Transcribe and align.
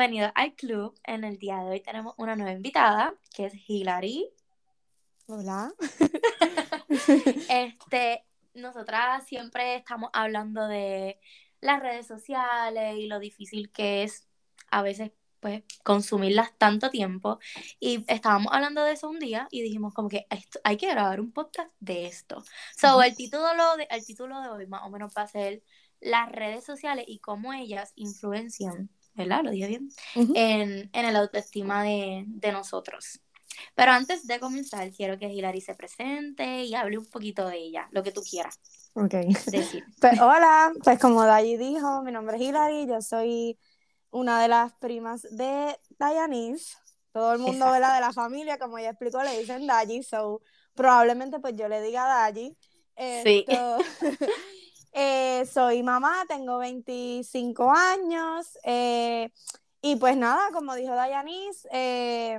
Bienvenido 0.00 0.32
al 0.34 0.54
club. 0.54 0.98
En 1.04 1.24
el 1.24 1.36
día 1.36 1.58
de 1.58 1.72
hoy 1.72 1.80
tenemos 1.82 2.14
una 2.16 2.34
nueva 2.34 2.52
invitada, 2.52 3.12
que 3.34 3.44
es 3.44 3.52
Hilary. 3.68 4.32
Hola. 5.26 5.74
este, 7.50 8.24
nosotras 8.54 9.26
siempre 9.26 9.74
estamos 9.74 10.08
hablando 10.14 10.66
de 10.68 11.20
las 11.60 11.80
redes 11.80 12.06
sociales 12.06 12.96
y 12.96 13.08
lo 13.08 13.18
difícil 13.18 13.70
que 13.70 14.02
es 14.02 14.26
a 14.70 14.80
veces 14.80 15.12
pues 15.38 15.64
consumirlas 15.84 16.56
tanto 16.56 16.88
tiempo 16.88 17.38
y 17.78 18.02
estábamos 18.10 18.54
hablando 18.54 18.82
de 18.84 18.92
eso 18.92 19.10
un 19.10 19.18
día 19.18 19.48
y 19.50 19.60
dijimos 19.60 19.92
como 19.92 20.08
que 20.08 20.26
hay 20.64 20.78
que 20.78 20.88
grabar 20.88 21.20
un 21.20 21.30
podcast 21.30 21.70
de 21.78 22.06
esto. 22.06 22.42
So, 22.74 23.02
el 23.02 23.14
título 23.14 23.76
de, 23.76 23.86
el 23.90 24.06
título 24.06 24.40
de 24.40 24.48
hoy 24.48 24.66
más 24.66 24.80
o 24.82 24.88
menos 24.88 25.12
va 25.14 25.24
a 25.24 25.28
ser 25.28 25.62
las 26.00 26.32
redes 26.32 26.64
sociales 26.64 27.04
y 27.06 27.18
cómo 27.18 27.52
ellas 27.52 27.92
influencian, 27.96 28.88
¿verdad? 29.14 29.42
Lo 29.44 29.50
dije 29.50 29.66
bien, 29.66 29.88
en, 30.14 30.90
en 30.92 31.04
el 31.04 31.16
autoestima 31.16 31.82
de, 31.82 32.24
de 32.26 32.52
nosotros. 32.52 33.20
Pero 33.74 33.92
antes 33.92 34.26
de 34.26 34.40
comenzar, 34.40 34.90
quiero 34.90 35.18
que 35.18 35.26
Hilary 35.26 35.60
se 35.60 35.74
presente 35.74 36.64
y 36.64 36.74
hable 36.74 36.98
un 36.98 37.06
poquito 37.06 37.46
de 37.46 37.58
ella, 37.58 37.88
lo 37.92 38.02
que 38.02 38.12
tú 38.12 38.22
quieras. 38.22 38.58
Ok. 38.94 39.14
Pues, 40.00 40.20
hola, 40.20 40.72
pues 40.82 40.98
como 40.98 41.24
Dayi 41.24 41.56
dijo, 41.56 42.02
mi 42.02 42.12
nombre 42.12 42.36
es 42.36 42.42
Hilary, 42.42 42.86
yo 42.86 43.00
soy 43.02 43.58
una 44.10 44.40
de 44.40 44.48
las 44.48 44.72
primas 44.74 45.22
de 45.30 45.78
Dayanis. 45.98 46.78
Todo 47.12 47.32
el 47.32 47.40
mundo 47.40 47.72
de 47.72 47.80
la 47.80 48.12
familia, 48.12 48.58
como 48.58 48.78
ella 48.78 48.90
explicó, 48.90 49.22
le 49.22 49.38
dicen 49.38 49.66
Dayi, 49.66 50.02
so 50.02 50.42
probablemente 50.74 51.40
pues 51.40 51.54
yo 51.56 51.68
le 51.68 51.82
diga 51.82 52.06
Dayi. 52.06 52.56
Sí. 53.22 53.44
Eh, 54.92 55.46
soy 55.46 55.82
mamá, 55.82 56.24
tengo 56.28 56.58
25 56.58 57.70
años 57.70 58.58
eh, 58.64 59.30
y 59.80 59.96
pues 59.96 60.16
nada, 60.16 60.50
como 60.52 60.74
dijo 60.74 60.94
Dayanis, 60.94 61.66
eh, 61.70 62.38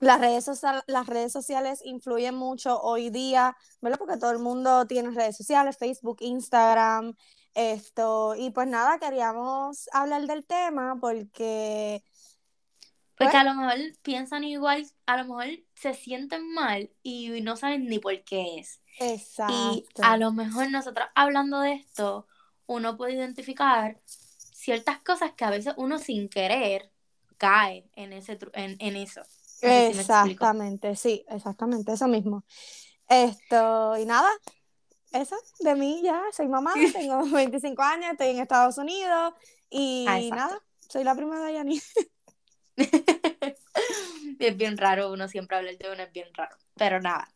las 0.00 0.20
redes, 0.20 0.62
las 0.88 1.06
redes 1.06 1.32
sociales 1.32 1.80
influyen 1.84 2.34
mucho 2.34 2.80
hoy 2.80 3.10
día, 3.10 3.56
¿verdad? 3.80 3.98
Porque 3.98 4.16
todo 4.18 4.32
el 4.32 4.40
mundo 4.40 4.86
tiene 4.86 5.10
redes 5.10 5.36
sociales, 5.36 5.78
Facebook, 5.78 6.16
Instagram, 6.20 7.14
esto. 7.54 8.34
Y 8.36 8.50
pues 8.50 8.66
nada, 8.66 8.98
queríamos 8.98 9.88
hablar 9.92 10.26
del 10.26 10.44
tema 10.44 10.96
porque... 11.00 12.02
Porque 13.14 13.30
pues 13.30 13.34
a 13.34 13.44
lo 13.44 13.54
mejor 13.54 13.78
piensan 14.02 14.42
igual, 14.42 14.84
a 15.06 15.18
lo 15.18 15.24
mejor 15.24 15.46
se 15.74 15.94
sienten 15.94 16.52
mal 16.52 16.90
y 17.04 17.40
no 17.42 17.56
saben 17.56 17.86
ni 17.86 18.00
por 18.00 18.20
qué 18.24 18.58
es. 18.58 18.81
Exacto. 18.98 19.54
Y 19.54 19.86
a 20.02 20.16
lo 20.16 20.32
mejor 20.32 20.70
nosotros 20.70 21.06
hablando 21.14 21.60
de 21.60 21.72
esto, 21.72 22.26
uno 22.66 22.96
puede 22.96 23.14
identificar 23.14 24.00
ciertas 24.06 24.98
cosas 25.00 25.32
que 25.32 25.44
a 25.44 25.50
veces 25.50 25.74
uno 25.76 25.98
sin 25.98 26.28
querer 26.28 26.90
cae 27.36 27.90
en, 27.94 28.12
ese, 28.12 28.38
en, 28.54 28.76
en 28.78 28.96
eso. 28.96 29.22
Exactamente, 29.60 30.96
sí, 30.96 31.24
exactamente, 31.28 31.92
eso 31.92 32.08
mismo. 32.08 32.44
Esto, 33.08 33.96
y 33.96 34.06
nada, 34.06 34.30
eso, 35.12 35.36
de 35.60 35.74
mí 35.74 36.00
ya, 36.02 36.22
soy 36.32 36.48
mamá, 36.48 36.72
tengo 36.92 37.24
25 37.26 37.82
años, 37.82 38.12
estoy 38.12 38.28
en 38.28 38.40
Estados 38.40 38.78
Unidos 38.78 39.34
y 39.68 40.06
ah, 40.08 40.20
nada, 40.34 40.62
soy 40.88 41.04
la 41.04 41.14
prima 41.14 41.44
de 41.44 41.52
Yanni. 41.54 41.82
es 44.38 44.56
bien 44.56 44.76
raro, 44.76 45.12
uno 45.12 45.28
siempre 45.28 45.56
habla 45.56 45.72
de 45.72 45.92
uno, 45.92 46.02
es 46.02 46.12
bien 46.12 46.28
raro, 46.34 46.56
pero 46.76 47.00
nada. 47.00 47.28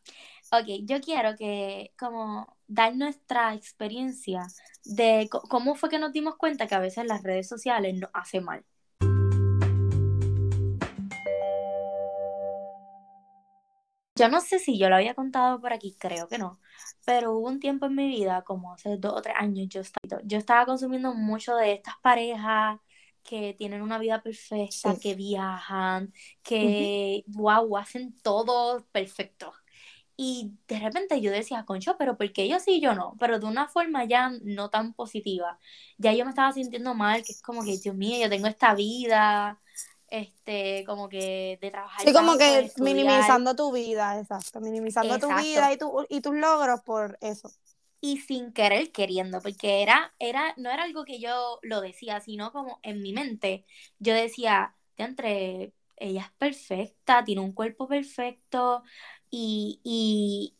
Ok, 0.52 0.66
yo 0.84 1.00
quiero 1.00 1.36
que 1.36 1.92
como 1.98 2.56
dar 2.66 2.94
nuestra 2.94 3.54
experiencia 3.54 4.46
de 4.84 5.28
cómo 5.30 5.74
fue 5.74 5.88
que 5.88 5.98
nos 5.98 6.12
dimos 6.12 6.36
cuenta 6.36 6.66
que 6.66 6.74
a 6.74 6.80
veces 6.80 7.06
las 7.06 7.22
redes 7.22 7.48
sociales 7.48 7.94
nos 7.94 8.10
hacen 8.14 8.44
mal. 8.44 8.64
Yo 14.18 14.30
no 14.30 14.40
sé 14.40 14.58
si 14.58 14.78
yo 14.78 14.88
lo 14.88 14.96
había 14.96 15.14
contado 15.14 15.60
por 15.60 15.74
aquí, 15.74 15.94
creo 15.98 16.26
que 16.26 16.38
no, 16.38 16.58
pero 17.04 17.32
hubo 17.32 17.48
un 17.48 17.60
tiempo 17.60 17.84
en 17.84 17.96
mi 17.96 18.08
vida, 18.08 18.42
como 18.44 18.72
hace 18.72 18.96
dos 18.96 19.12
o 19.14 19.20
tres 19.20 19.34
años, 19.38 19.68
yo 19.68 19.82
estaba, 19.82 20.22
yo 20.24 20.38
estaba 20.38 20.64
consumiendo 20.64 21.12
mucho 21.12 21.54
de 21.54 21.74
estas 21.74 21.96
parejas 22.02 22.80
que 23.22 23.54
tienen 23.58 23.82
una 23.82 23.98
vida 23.98 24.22
perfecta, 24.22 24.96
que 24.98 25.14
viajan, 25.14 26.14
que, 26.42 27.24
wow, 27.26 27.76
hacen 27.76 28.16
todo 28.22 28.86
perfecto. 28.90 29.52
Y 30.16 30.52
de 30.66 30.78
repente 30.78 31.20
yo 31.20 31.30
decía, 31.30 31.64
concho, 31.66 31.96
pero 31.98 32.16
¿por 32.16 32.32
qué 32.32 32.44
ellos 32.44 32.62
sí 32.62 32.76
y 32.76 32.80
yo 32.80 32.94
no? 32.94 33.14
Pero 33.20 33.38
de 33.38 33.46
una 33.46 33.68
forma 33.68 34.04
ya 34.04 34.30
no 34.42 34.70
tan 34.70 34.94
positiva. 34.94 35.58
Ya 35.98 36.14
yo 36.14 36.24
me 36.24 36.30
estaba 36.30 36.52
sintiendo 36.52 36.94
mal, 36.94 37.22
que 37.22 37.32
es 37.32 37.42
como 37.42 37.62
que, 37.62 37.76
Dios 37.76 37.94
mío, 37.94 38.18
yo 38.18 38.30
tengo 38.30 38.46
esta 38.46 38.74
vida, 38.74 39.60
este, 40.08 40.84
como 40.86 41.08
que 41.08 41.58
de 41.60 41.70
trabajar. 41.70 42.00
Sí, 42.06 42.12
como 42.14 42.38
que 42.38 42.70
minimizando 42.78 43.54
tu 43.54 43.72
vida, 43.72 44.18
exacto, 44.18 44.60
minimizando 44.60 45.18
tu 45.18 45.28
vida 45.28 45.72
y, 45.72 45.76
tu, 45.76 46.06
y 46.08 46.20
tus 46.20 46.34
logros 46.34 46.80
por 46.80 47.18
eso. 47.20 47.50
Y 48.00 48.18
sin 48.18 48.52
querer 48.52 48.92
queriendo, 48.92 49.40
porque 49.40 49.82
era, 49.82 50.14
era, 50.18 50.54
no 50.56 50.70
era 50.70 50.84
algo 50.84 51.04
que 51.04 51.18
yo 51.18 51.58
lo 51.62 51.80
decía, 51.80 52.20
sino 52.20 52.52
como 52.52 52.78
en 52.82 53.02
mi 53.02 53.12
mente, 53.12 53.66
yo 53.98 54.14
decía, 54.14 54.74
entre 54.96 55.72
ella 55.96 56.22
es 56.22 56.30
perfecta, 56.32 57.24
tiene 57.24 57.40
un 57.40 57.52
cuerpo 57.52 57.88
perfecto 57.88 58.82
y, 59.30 59.80
y, 59.84 60.54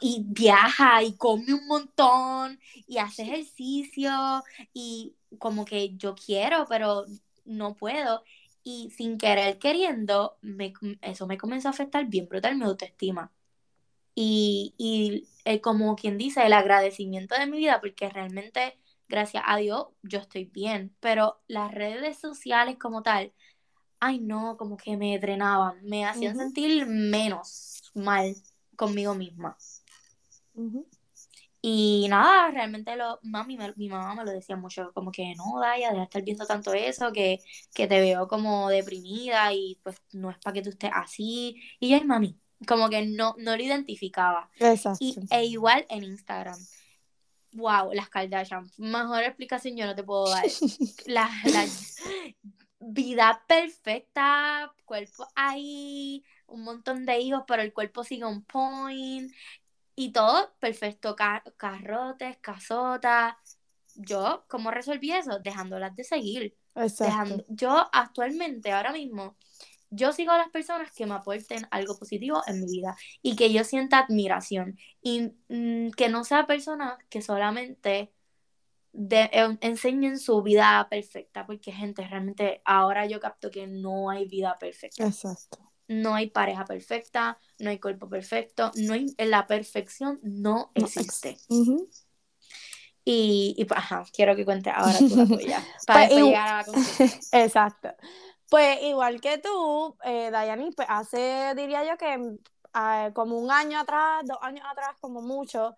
y 0.00 0.24
viaja 0.26 1.02
y 1.02 1.16
come 1.16 1.54
un 1.54 1.66
montón 1.66 2.60
y 2.86 2.98
hace 2.98 3.22
ejercicio 3.22 4.10
y 4.72 5.16
como 5.38 5.64
que 5.64 5.96
yo 5.96 6.14
quiero, 6.14 6.66
pero 6.68 7.04
no 7.44 7.74
puedo. 7.76 8.22
Y 8.64 8.90
sin 8.90 9.18
querer 9.18 9.58
queriendo, 9.58 10.38
me, 10.42 10.72
eso 11.02 11.26
me 11.26 11.38
comenzó 11.38 11.68
a 11.68 11.70
afectar 11.72 12.06
bien 12.06 12.28
brutal 12.28 12.56
mi 12.56 12.64
autoestima. 12.64 13.32
Y, 14.14 14.74
y 14.78 15.28
eh, 15.44 15.60
como 15.60 15.96
quien 15.96 16.18
dice, 16.18 16.44
el 16.46 16.52
agradecimiento 16.52 17.34
de 17.38 17.46
mi 17.46 17.58
vida, 17.58 17.80
porque 17.80 18.08
realmente, 18.10 18.78
gracias 19.08 19.44
a 19.46 19.56
Dios, 19.56 19.86
yo 20.02 20.18
estoy 20.20 20.44
bien. 20.46 20.94
Pero 21.00 21.40
las 21.48 21.72
redes 21.72 22.18
sociales 22.18 22.76
como 22.78 23.02
tal, 23.02 23.32
ay 24.02 24.18
no, 24.18 24.56
como 24.56 24.76
que 24.76 24.96
me 24.96 25.16
drenaban, 25.20 25.80
me 25.84 26.04
hacían 26.04 26.36
sentir 26.36 26.86
menos 26.86 27.92
mal 27.94 28.34
conmigo 28.74 29.14
misma. 29.14 29.56
Y 31.60 32.08
nada, 32.10 32.50
realmente 32.50 32.96
lo, 32.96 33.20
mami, 33.22 33.56
mi 33.76 33.88
mamá 33.88 34.16
me 34.16 34.24
lo 34.24 34.32
decía 34.32 34.56
mucho, 34.56 34.90
como 34.92 35.12
que 35.12 35.32
no, 35.36 35.60
Daya, 35.60 35.90
deja 35.90 35.98
de 35.98 36.02
estar 36.02 36.22
viendo 36.22 36.46
tanto 36.46 36.74
eso, 36.74 37.12
que, 37.12 37.38
que 37.72 37.86
te 37.86 38.00
veo 38.00 38.26
como 38.26 38.68
deprimida 38.68 39.52
y 39.54 39.78
pues 39.84 39.96
no 40.10 40.30
es 40.30 40.38
para 40.38 40.54
que 40.54 40.62
tú 40.62 40.70
estés 40.70 40.90
así. 40.92 41.62
Y 41.78 41.90
yo, 41.90 42.04
mami, 42.04 42.36
como 42.66 42.90
que 42.90 43.06
no, 43.06 43.36
no 43.38 43.56
lo 43.56 43.62
identificaba. 43.62 44.50
Exacto. 44.58 44.98
Y, 44.98 45.14
e 45.30 45.44
igual 45.44 45.86
en 45.88 46.02
Instagram. 46.02 46.58
Wow, 47.52 47.92
las 47.92 48.08
Kardashian. 48.08 48.68
Mejor 48.78 49.22
explicación 49.22 49.76
yo 49.76 49.86
no 49.86 49.94
te 49.94 50.02
puedo 50.02 50.28
dar. 50.28 50.44
la, 51.06 51.30
la 51.44 51.66
vida 52.82 53.42
perfecta, 53.46 54.72
cuerpo 54.84 55.26
ahí, 55.34 56.24
un 56.46 56.64
montón 56.64 57.06
de 57.06 57.18
hijos, 57.20 57.44
pero 57.46 57.62
el 57.62 57.72
cuerpo 57.72 58.04
sigue 58.04 58.24
un 58.24 58.42
point. 58.44 59.32
Y 59.94 60.12
todo 60.12 60.52
perfecto, 60.58 61.14
carrotes, 61.56 62.38
casotas. 62.38 63.36
Yo, 63.94 64.44
¿cómo 64.48 64.70
resolví 64.70 65.12
eso? 65.12 65.38
Dejándolas 65.38 65.94
de 65.94 66.04
seguir. 66.04 66.56
Dejando, 66.74 67.44
yo 67.48 67.88
actualmente, 67.92 68.72
ahora 68.72 68.92
mismo, 68.92 69.36
yo 69.90 70.12
sigo 70.12 70.32
a 70.32 70.38
las 70.38 70.48
personas 70.48 70.90
que 70.92 71.04
me 71.04 71.14
aporten 71.14 71.66
algo 71.70 71.98
positivo 71.98 72.42
en 72.46 72.60
mi 72.60 72.66
vida 72.66 72.96
y 73.20 73.36
que 73.36 73.52
yo 73.52 73.62
sienta 73.62 73.98
admiración 73.98 74.78
y 75.02 75.32
mm, 75.48 75.90
que 75.90 76.08
no 76.08 76.24
sea 76.24 76.46
personas 76.46 76.96
que 77.10 77.20
solamente 77.20 78.10
de, 78.92 79.30
enseñen 79.60 80.18
su 80.18 80.42
vida 80.42 80.86
perfecta, 80.90 81.46
porque 81.46 81.72
gente, 81.72 82.06
realmente 82.06 82.62
ahora 82.64 83.06
yo 83.06 83.20
capto 83.20 83.50
que 83.50 83.66
no 83.66 84.10
hay 84.10 84.26
vida 84.26 84.58
perfecta. 84.58 85.06
Exacto 85.06 85.72
no 85.92 86.14
hay 86.14 86.30
pareja 86.30 86.64
perfecta, 86.64 87.38
no 87.58 87.70
hay 87.70 87.78
cuerpo 87.78 88.08
perfecto, 88.08 88.70
no 88.76 88.94
hay, 88.94 89.14
la 89.18 89.46
perfección 89.46 90.18
no 90.22 90.70
existe. 90.74 91.36
y, 93.04 93.64
pues, 93.66 93.78
ajá, 93.78 94.04
quiero 94.12 94.36
que 94.36 94.44
cuente 94.44 94.70
ahora 94.70 94.98
tú 94.98 95.16
la 95.16 95.26
tuya, 95.26 95.64
para 95.86 96.08
pues, 96.08 96.22
llegar 96.22 96.48
a 96.48 96.66
la 96.66 97.42
Exacto. 97.44 97.94
Pues 98.48 98.82
igual 98.82 99.20
que 99.20 99.38
tú, 99.38 99.96
eh, 100.04 100.30
Dayani, 100.30 100.72
pues 100.72 100.86
hace, 100.90 101.54
diría 101.56 101.84
yo 101.84 101.96
que 101.96 102.18
ah, 102.74 103.10
como 103.14 103.38
un 103.38 103.50
año 103.50 103.80
atrás, 103.80 104.22
dos 104.26 104.38
años 104.42 104.64
atrás, 104.70 104.90
como 105.00 105.22
mucho, 105.22 105.74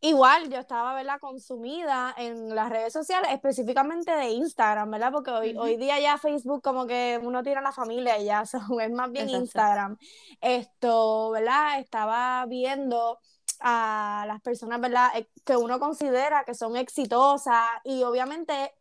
Igual 0.00 0.50
yo 0.50 0.58
estaba, 0.58 0.94
¿verdad? 0.94 1.18
Consumida 1.18 2.14
en 2.18 2.54
las 2.54 2.68
redes 2.68 2.92
sociales, 2.92 3.30
específicamente 3.32 4.12
de 4.12 4.28
Instagram, 4.28 4.90
¿verdad? 4.90 5.10
Porque 5.10 5.30
hoy, 5.30 5.56
hoy 5.56 5.76
día 5.76 5.98
ya 5.98 6.18
Facebook 6.18 6.62
como 6.62 6.86
que 6.86 7.18
uno 7.22 7.42
tiene 7.42 7.58
a 7.58 7.62
la 7.62 7.72
familia 7.72 8.18
y 8.18 8.26
ya, 8.26 8.42
es 8.82 8.90
más 8.90 9.10
bien 9.10 9.30
Instagram. 9.30 9.96
Esto, 10.40 11.30
¿verdad? 11.30 11.80
Estaba 11.80 12.44
viendo 12.46 13.18
a 13.60 14.24
las 14.26 14.40
personas, 14.42 14.80
¿verdad? 14.80 15.10
Eh, 15.16 15.28
que 15.44 15.56
uno 15.56 15.80
considera 15.80 16.44
que 16.44 16.54
son 16.54 16.76
exitosas 16.76 17.64
y 17.84 18.02
obviamente 18.02 18.74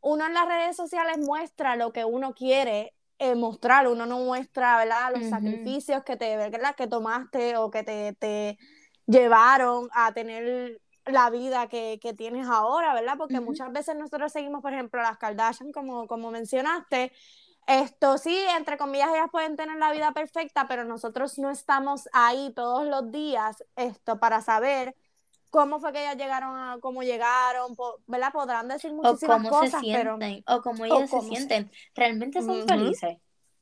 uno 0.00 0.26
en 0.26 0.34
las 0.34 0.46
redes 0.46 0.76
sociales 0.76 1.18
muestra 1.18 1.76
lo 1.76 1.92
que 1.92 2.04
uno 2.04 2.32
quiere 2.32 2.94
eh, 3.18 3.34
mostrar, 3.34 3.88
uno 3.88 4.06
no 4.06 4.20
muestra, 4.20 4.78
¿verdad? 4.78 5.12
Los 5.14 5.28
sacrificios 5.28 6.02
que 6.04 6.16
te, 6.16 6.36
¿verdad? 6.36 6.74
Que 6.76 6.86
tomaste 6.86 7.56
o 7.56 7.70
que 7.70 7.82
te, 7.82 8.12
te 8.14 8.58
llevaron 9.06 9.88
a 9.92 10.12
tener 10.12 10.80
la 11.04 11.30
vida 11.30 11.68
que, 11.68 11.98
que, 12.02 12.12
tienes 12.14 12.48
ahora, 12.48 12.92
¿verdad? 12.94 13.14
Porque 13.16 13.40
muchas 13.40 13.72
veces 13.72 13.96
nosotros 13.96 14.32
seguimos, 14.32 14.60
por 14.60 14.72
ejemplo, 14.72 15.00
las 15.00 15.18
Kardashian, 15.18 15.70
como, 15.72 16.06
como 16.06 16.30
mencionaste. 16.30 17.12
Esto 17.66 18.18
sí, 18.18 18.36
entre 18.56 18.76
comillas, 18.76 19.10
ellas 19.10 19.28
pueden 19.30 19.56
tener 19.56 19.76
la 19.76 19.92
vida 19.92 20.12
perfecta, 20.12 20.66
pero 20.68 20.84
nosotros 20.84 21.38
no 21.38 21.50
estamos 21.50 22.08
ahí 22.12 22.52
todos 22.54 22.86
los 22.86 23.10
días 23.10 23.64
esto 23.76 24.18
para 24.18 24.40
saber 24.40 24.96
cómo 25.50 25.80
fue 25.80 25.92
que 25.92 26.00
ellas 26.00 26.16
llegaron 26.16 26.56
a 26.56 26.78
cómo 26.80 27.02
llegaron, 27.02 27.76
¿verdad? 28.06 28.32
Podrán 28.32 28.68
decir 28.68 28.92
muchísimas 28.92 29.38
o 29.38 29.42
cómo 29.42 29.50
cosas, 29.50 29.80
se 29.80 29.80
sienten, 29.80 30.44
o 30.46 30.60
cómo 30.62 30.84
ellas 30.84 31.10
se 31.10 31.20
sienten. 31.22 31.70
¿Realmente 31.94 32.42
son 32.42 32.66
felices? 32.66 33.18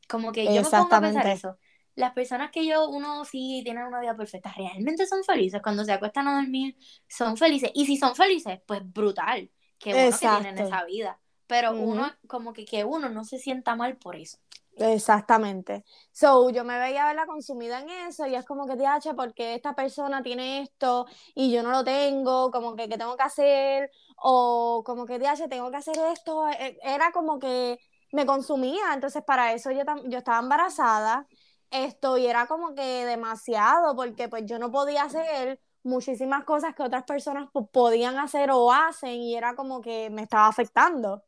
Como 0.08 0.32
que 0.32 0.44
yo 0.46 0.62
me 0.62 0.68
pongo 0.68 0.94
a 0.94 1.00
pensar 1.00 1.26
eso 1.28 1.58
las 1.94 2.12
personas 2.12 2.50
que 2.50 2.66
yo, 2.66 2.88
uno 2.88 3.24
sí 3.24 3.60
tienen 3.64 3.84
una 3.84 4.00
vida 4.00 4.16
perfecta, 4.16 4.52
realmente 4.56 5.06
son 5.06 5.22
felices. 5.24 5.62
Cuando 5.62 5.84
se 5.84 5.92
acuestan 5.92 6.28
a 6.28 6.36
dormir, 6.36 6.76
son 7.08 7.36
felices. 7.36 7.70
Y 7.74 7.86
si 7.86 7.96
son 7.96 8.14
felices, 8.14 8.60
pues 8.66 8.80
brutal. 8.84 9.50
Que 9.78 9.92
bueno 9.92 10.16
que 10.18 10.26
tienen 10.26 10.58
esa 10.58 10.84
vida. 10.84 11.20
Pero 11.46 11.72
uno, 11.72 12.10
como 12.26 12.52
que, 12.52 12.64
que 12.64 12.84
uno 12.84 13.08
no 13.10 13.24
se 13.24 13.38
sienta 13.38 13.76
mal 13.76 13.96
por 13.96 14.16
eso. 14.16 14.38
Exactamente. 14.76 15.84
So, 16.10 16.50
yo 16.50 16.64
me 16.64 16.78
veía 16.78 17.06
verla 17.06 17.26
consumida 17.26 17.80
en 17.80 17.90
eso 18.08 18.26
y 18.26 18.34
es 18.34 18.44
como 18.44 18.66
que, 18.66 18.76
te 18.76 19.14
porque 19.14 19.54
esta 19.54 19.74
persona 19.74 20.22
tiene 20.22 20.62
esto 20.62 21.06
y 21.34 21.52
yo 21.52 21.62
no 21.62 21.70
lo 21.70 21.84
tengo, 21.84 22.50
como 22.50 22.74
que, 22.74 22.88
¿qué 22.88 22.98
tengo 22.98 23.16
que 23.16 23.22
hacer? 23.22 23.90
O 24.16 24.82
como 24.84 25.06
que, 25.06 25.18
te 25.18 25.48
tengo 25.48 25.70
que 25.70 25.76
hacer 25.76 25.96
esto. 26.12 26.48
E, 26.48 26.66
e, 26.66 26.78
era 26.82 27.12
como 27.12 27.38
que 27.38 27.78
me 28.12 28.26
consumía. 28.26 28.94
Entonces, 28.94 29.22
para 29.22 29.52
eso 29.52 29.70
yo, 29.70 29.82
yo 30.06 30.18
estaba 30.18 30.40
embarazada 30.40 31.28
esto 31.70 32.18
y 32.18 32.26
era 32.26 32.46
como 32.46 32.74
que 32.74 33.04
demasiado 33.04 33.96
porque 33.96 34.28
pues 34.28 34.44
yo 34.46 34.58
no 34.58 34.70
podía 34.70 35.04
hacer 35.04 35.60
muchísimas 35.82 36.44
cosas 36.44 36.74
que 36.74 36.82
otras 36.82 37.04
personas 37.04 37.48
podían 37.72 38.18
hacer 38.18 38.50
o 38.50 38.72
hacen 38.72 39.20
y 39.20 39.36
era 39.36 39.54
como 39.54 39.80
que 39.80 40.10
me 40.10 40.22
estaba 40.22 40.46
afectando. 40.46 41.22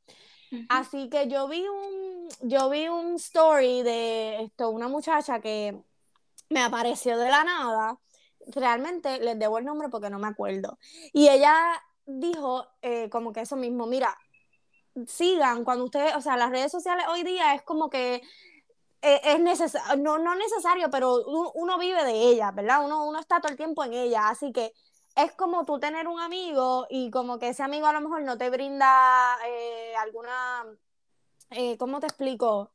Así 0.68 1.08
que 1.08 1.28
yo 1.28 1.48
vi 1.48 1.66
un 1.66 2.28
yo 2.40 2.70
vi 2.70 2.88
un 2.88 3.16
story 3.16 3.82
de 3.82 4.42
esto 4.42 4.70
una 4.70 4.88
muchacha 4.88 5.40
que 5.40 5.76
me 6.48 6.62
apareció 6.62 7.18
de 7.18 7.28
la 7.28 7.44
nada. 7.44 7.98
Realmente 8.54 9.18
les 9.18 9.38
debo 9.38 9.58
el 9.58 9.64
nombre 9.64 9.88
porque 9.88 10.10
no 10.10 10.18
me 10.18 10.28
acuerdo. 10.28 10.78
Y 11.12 11.28
ella 11.28 11.54
dijo 12.06 12.66
eh, 12.82 13.10
como 13.10 13.32
que 13.32 13.40
eso 13.40 13.56
mismo, 13.56 13.86
mira, 13.86 14.16
sigan 15.06 15.64
cuando 15.64 15.84
ustedes, 15.84 16.14
o 16.14 16.20
sea, 16.20 16.36
las 16.36 16.50
redes 16.50 16.72
sociales 16.72 17.06
hoy 17.08 17.22
día 17.22 17.54
es 17.54 17.62
como 17.62 17.90
que 17.90 18.22
es 19.24 19.40
necesario, 19.40 20.02
no, 20.02 20.18
no 20.18 20.34
necesario, 20.34 20.90
pero 20.90 21.14
uno, 21.54 21.78
vive 21.78 22.04
de 22.04 22.12
ella, 22.30 22.50
¿verdad? 22.52 22.84
Uno, 22.84 23.04
uno 23.06 23.18
está 23.20 23.40
todo 23.40 23.50
el 23.50 23.56
tiempo 23.56 23.84
en 23.84 23.92
ella, 23.94 24.28
así 24.28 24.52
que 24.52 24.72
es 25.14 25.32
como 25.32 25.64
tú 25.64 25.78
tener 25.80 26.08
un 26.08 26.20
amigo 26.20 26.86
y 26.90 27.10
como 27.10 27.38
que 27.38 27.48
ese 27.50 27.62
amigo 27.62 27.86
a 27.86 27.92
lo 27.92 28.00
mejor 28.00 28.22
no 28.22 28.36
te 28.38 28.50
brinda 28.50 29.36
eh, 29.46 29.94
alguna 29.96 30.64
eh, 31.50 31.76
¿cómo 31.78 32.00
te 32.00 32.06
explico? 32.06 32.72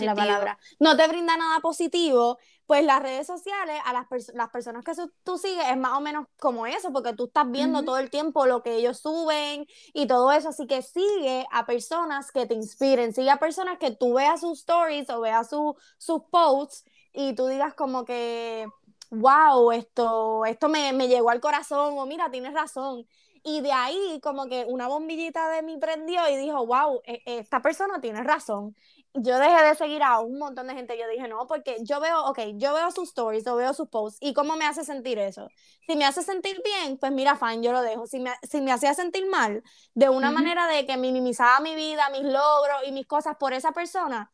la 0.00 0.14
palabra. 0.14 0.58
No 0.78 0.96
te 0.96 1.08
brinda 1.08 1.36
nada 1.36 1.60
positivo, 1.60 2.38
pues 2.66 2.84
las 2.84 3.02
redes 3.02 3.26
sociales, 3.26 3.80
a 3.84 3.92
las, 3.92 4.06
las 4.34 4.50
personas 4.50 4.84
que 4.84 4.92
tú 5.24 5.38
sigues, 5.38 5.66
es 5.68 5.76
más 5.76 5.92
o 5.92 6.00
menos 6.00 6.26
como 6.38 6.66
eso, 6.66 6.92
porque 6.92 7.14
tú 7.14 7.26
estás 7.26 7.50
viendo 7.50 7.82
todo 7.84 7.98
el 7.98 8.10
tiempo 8.10 8.46
lo 8.46 8.62
que 8.62 8.76
ellos 8.76 8.98
suben 8.98 9.66
y 9.92 10.06
todo 10.06 10.32
eso, 10.32 10.50
así 10.50 10.66
que 10.66 10.82
sigue 10.82 11.46
a 11.50 11.66
personas 11.66 12.30
que 12.32 12.46
te 12.46 12.54
inspiren, 12.54 13.12
sigue 13.12 13.30
a 13.30 13.38
personas 13.38 13.78
que 13.78 13.90
tú 13.90 14.14
veas 14.14 14.40
sus 14.40 14.60
stories 14.60 15.10
o 15.10 15.20
veas 15.20 15.48
sus 15.48 16.22
posts 16.30 16.84
y 17.12 17.34
tú 17.34 17.46
digas 17.46 17.74
como 17.74 18.04
que, 18.04 18.66
wow, 19.10 19.72
esto, 19.72 20.44
esto 20.44 20.68
me, 20.68 20.92
me 20.92 21.08
llegó 21.08 21.30
al 21.30 21.40
corazón, 21.40 21.98
o 21.98 22.06
mira, 22.06 22.30
tienes 22.30 22.52
razón. 22.52 23.06
Y 23.48 23.60
de 23.60 23.70
ahí 23.70 24.18
como 24.24 24.48
que 24.48 24.64
una 24.66 24.88
bombillita 24.88 25.48
de 25.50 25.62
mí 25.62 25.78
prendió 25.78 26.28
y 26.28 26.36
dijo, 26.36 26.66
wow, 26.66 27.00
e, 27.04 27.22
esta 27.26 27.62
persona 27.62 28.00
tiene 28.00 28.24
razón. 28.24 28.74
Yo 29.14 29.38
dejé 29.38 29.64
de 29.64 29.76
seguir 29.76 30.02
a 30.02 30.18
un 30.18 30.36
montón 30.36 30.66
de 30.66 30.74
gente. 30.74 30.98
Yo 30.98 31.06
dije, 31.06 31.28
no, 31.28 31.46
porque 31.46 31.76
yo 31.82 32.00
veo, 32.00 32.24
ok, 32.24 32.40
yo 32.54 32.74
veo 32.74 32.90
sus 32.90 33.10
stories, 33.10 33.46
o 33.46 33.54
veo 33.54 33.72
sus 33.72 33.88
posts. 33.88 34.18
¿Y 34.20 34.34
cómo 34.34 34.56
me 34.56 34.66
hace 34.66 34.84
sentir 34.84 35.20
eso? 35.20 35.46
Si 35.86 35.94
me 35.94 36.04
hace 36.04 36.24
sentir 36.24 36.60
bien, 36.64 36.98
pues 36.98 37.12
mira, 37.12 37.36
fine, 37.36 37.62
yo 37.62 37.70
lo 37.70 37.82
dejo. 37.82 38.08
Si 38.08 38.18
me, 38.18 38.32
si 38.42 38.60
me 38.60 38.72
hacía 38.72 38.94
sentir 38.94 39.28
mal, 39.28 39.62
de 39.94 40.08
una 40.08 40.32
manera 40.32 40.66
de 40.66 40.84
que 40.84 40.96
minimizaba 40.96 41.60
mi 41.60 41.76
vida, 41.76 42.10
mis 42.10 42.24
logros 42.24 42.82
y 42.84 42.90
mis 42.90 43.06
cosas 43.06 43.36
por 43.38 43.52
esa 43.52 43.70
persona, 43.70 44.32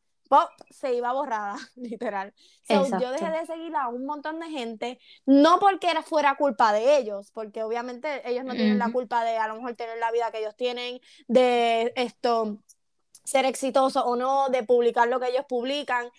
se 0.70 0.94
iba 0.94 1.12
borrada, 1.12 1.56
literal. 1.76 2.32
yo 2.68 3.10
dejé 3.10 3.30
de 3.30 3.46
seguir 3.46 3.74
a 3.76 3.88
un 3.88 4.06
montón 4.06 4.40
de 4.40 4.48
gente, 4.48 4.98
no 5.26 5.58
porque 5.58 5.90
era, 5.90 6.02
fuera 6.02 6.36
culpa 6.36 6.72
de 6.72 6.96
ellos, 6.96 7.30
porque 7.32 7.62
obviamente 7.62 8.28
ellos 8.28 8.44
no 8.44 8.54
tienen 8.54 8.78
la 8.78 8.92
culpa 8.92 9.24
de 9.24 9.36
a 9.36 9.48
lo 9.48 9.56
mejor 9.56 9.74
tener 9.74 9.98
la 9.98 10.10
vida 10.10 10.30
que 10.30 10.38
ellos 10.38 10.56
tienen, 10.56 11.00
de 11.28 11.92
esto 11.96 12.58
ser 13.24 13.44
exitoso 13.44 14.04
o 14.04 14.16
no, 14.16 14.48
de 14.48 14.62
publicar 14.64 15.08
lo 15.08 15.20
que 15.20 15.28
ellos 15.28 15.44
publican, 15.48 16.10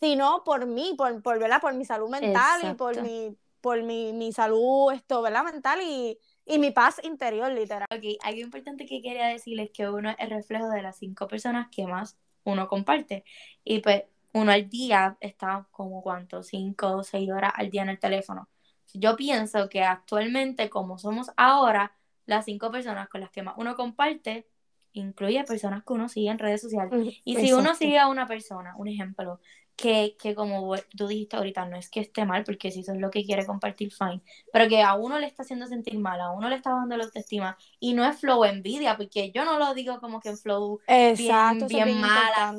sino 0.00 0.44
por 0.44 0.66
mí, 0.66 0.94
por, 0.96 1.22
por, 1.22 1.60
por 1.60 1.74
mi 1.74 1.84
salud 1.84 2.08
mental 2.08 2.70
y 2.70 2.74
por 2.74 3.00
mi, 3.02 3.36
por 3.60 3.82
mi, 3.82 4.12
mi 4.12 4.32
salud 4.32 4.92
esto, 4.92 5.22
¿verdad? 5.22 5.44
mental 5.44 5.80
y, 5.82 6.18
y 6.44 6.58
mi 6.58 6.70
paz 6.70 7.00
interior, 7.02 7.50
literal. 7.50 7.86
Ok, 7.90 8.18
algo 8.22 8.40
importante 8.40 8.86
que 8.86 9.00
quería 9.00 9.26
decirles 9.28 9.70
que 9.72 9.88
uno 9.88 10.10
es 10.10 10.16
el 10.18 10.30
reflejo 10.30 10.68
de 10.68 10.82
las 10.82 10.98
cinco 10.98 11.26
personas 11.26 11.68
que 11.70 11.86
más 11.86 12.16
uno 12.44 12.68
comparte. 12.68 13.24
Y 13.64 13.80
pues 13.80 14.04
uno 14.32 14.52
al 14.52 14.68
día 14.68 15.16
está 15.20 15.66
como 15.70 16.02
cuánto, 16.02 16.42
cinco 16.42 16.88
o 16.96 17.02
seis 17.04 17.30
horas 17.30 17.52
al 17.56 17.70
día 17.70 17.82
en 17.82 17.90
el 17.90 17.98
teléfono. 17.98 18.48
Yo 18.92 19.16
pienso 19.16 19.68
que 19.68 19.82
actualmente, 19.82 20.70
como 20.70 20.98
somos 20.98 21.30
ahora, 21.36 21.96
las 22.26 22.44
cinco 22.44 22.70
personas 22.70 23.08
con 23.08 23.20
las 23.20 23.30
que 23.30 23.42
más 23.42 23.54
uno 23.58 23.74
comparte, 23.74 24.46
incluye 24.94 25.44
personas 25.44 25.84
que 25.84 25.92
uno 25.92 26.08
sigue 26.08 26.30
en 26.30 26.38
redes 26.38 26.62
sociales. 26.62 27.14
Y 27.24 27.36
si 27.36 27.52
uno 27.52 27.74
sigue 27.74 27.98
a 27.98 28.08
una 28.08 28.26
persona, 28.26 28.74
un 28.76 28.88
ejemplo, 28.88 29.40
que, 29.76 30.16
que 30.20 30.34
como 30.34 30.74
tú 30.96 31.08
dijiste 31.08 31.36
ahorita, 31.36 31.66
no 31.66 31.76
es 31.76 31.90
que 31.90 32.00
esté 32.00 32.24
mal, 32.24 32.44
porque 32.44 32.70
si 32.70 32.80
eso 32.80 32.92
es 32.92 33.00
lo 33.00 33.10
que 33.10 33.24
quiere 33.24 33.44
compartir, 33.44 33.92
fine, 33.92 34.22
pero 34.52 34.68
que 34.68 34.82
a 34.82 34.94
uno 34.94 35.18
le 35.18 35.26
está 35.26 35.42
haciendo 35.42 35.66
sentir 35.66 35.98
mal, 35.98 36.20
a 36.20 36.30
uno 36.30 36.48
le 36.48 36.56
está 36.56 36.70
dando 36.70 36.96
la 36.96 37.04
autoestima, 37.04 37.56
y 37.80 37.94
no 37.94 38.04
es 38.04 38.18
flow 38.18 38.44
envidia, 38.44 38.96
porque 38.96 39.32
yo 39.32 39.44
no 39.44 39.58
lo 39.58 39.74
digo 39.74 40.00
como 40.00 40.20
que 40.20 40.30
en 40.30 40.38
flow 40.38 40.80
bien, 40.86 41.66
bien, 41.68 42.00
mala, 42.00 42.52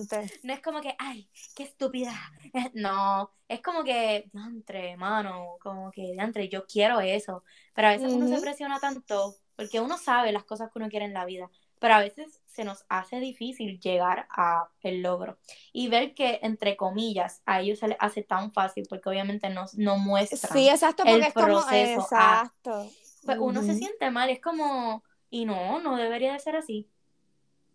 no 0.44 0.54
es 0.54 0.62
como 0.62 0.82
que, 0.82 0.96
ay, 1.00 1.30
qué 1.56 1.64
estúpida, 1.64 2.14
no, 2.74 3.32
es 3.48 3.62
como 3.62 3.84
que, 3.84 4.30
entre 4.34 4.98
mano, 4.98 5.58
como 5.62 5.92
que, 5.92 6.14
entre 6.18 6.50
yo 6.50 6.66
quiero 6.66 7.00
eso, 7.00 7.44
pero 7.74 7.88
a 7.88 7.92
veces 7.92 8.12
uno 8.12 8.28
se 8.28 8.42
presiona 8.42 8.80
tanto, 8.80 9.36
porque 9.56 9.80
uno 9.80 9.98
sabe 9.98 10.34
las 10.34 10.44
cosas 10.44 10.70
que 10.70 10.80
uno 10.80 10.90
quiere 10.90 11.06
en 11.06 11.14
la 11.14 11.24
vida, 11.24 11.50
pero 11.80 11.96
a 11.96 12.00
veces 12.00 12.42
se 12.48 12.64
nos 12.64 12.86
hace 12.88 13.20
difícil 13.20 13.80
llegar 13.80 14.28
a 14.30 14.70
el 14.82 15.02
logro. 15.02 15.38
Y 15.74 15.90
ver 15.90 16.14
que 16.14 16.40
entre 16.42 16.78
comillas 16.78 17.42
a 17.46 17.62
ellos 17.62 17.80
se 17.80 17.90
les 17.90 17.98
hace 18.00 18.24
tan 18.24 18.52
fácil 18.54 18.86
porque 18.90 19.10
obviamente 19.10 19.50
no, 19.50 19.66
no 19.76 19.98
muestran 19.98 20.54
sí, 20.54 20.70
exacto, 20.70 21.04
porque 21.04 21.28
el 21.28 21.34
proceso 21.34 22.02
exacto. 22.02 22.90
pues 23.26 23.38
uno 23.40 23.62
se 23.62 23.76
siente 23.76 24.10
mal 24.10 24.30
es 24.30 24.40
como 24.40 25.04
y 25.30 25.46
no 25.46 25.80
no 25.82 25.98
debería 25.98 26.34
de 26.34 26.40
ser 26.40 26.56
así. 26.56 26.90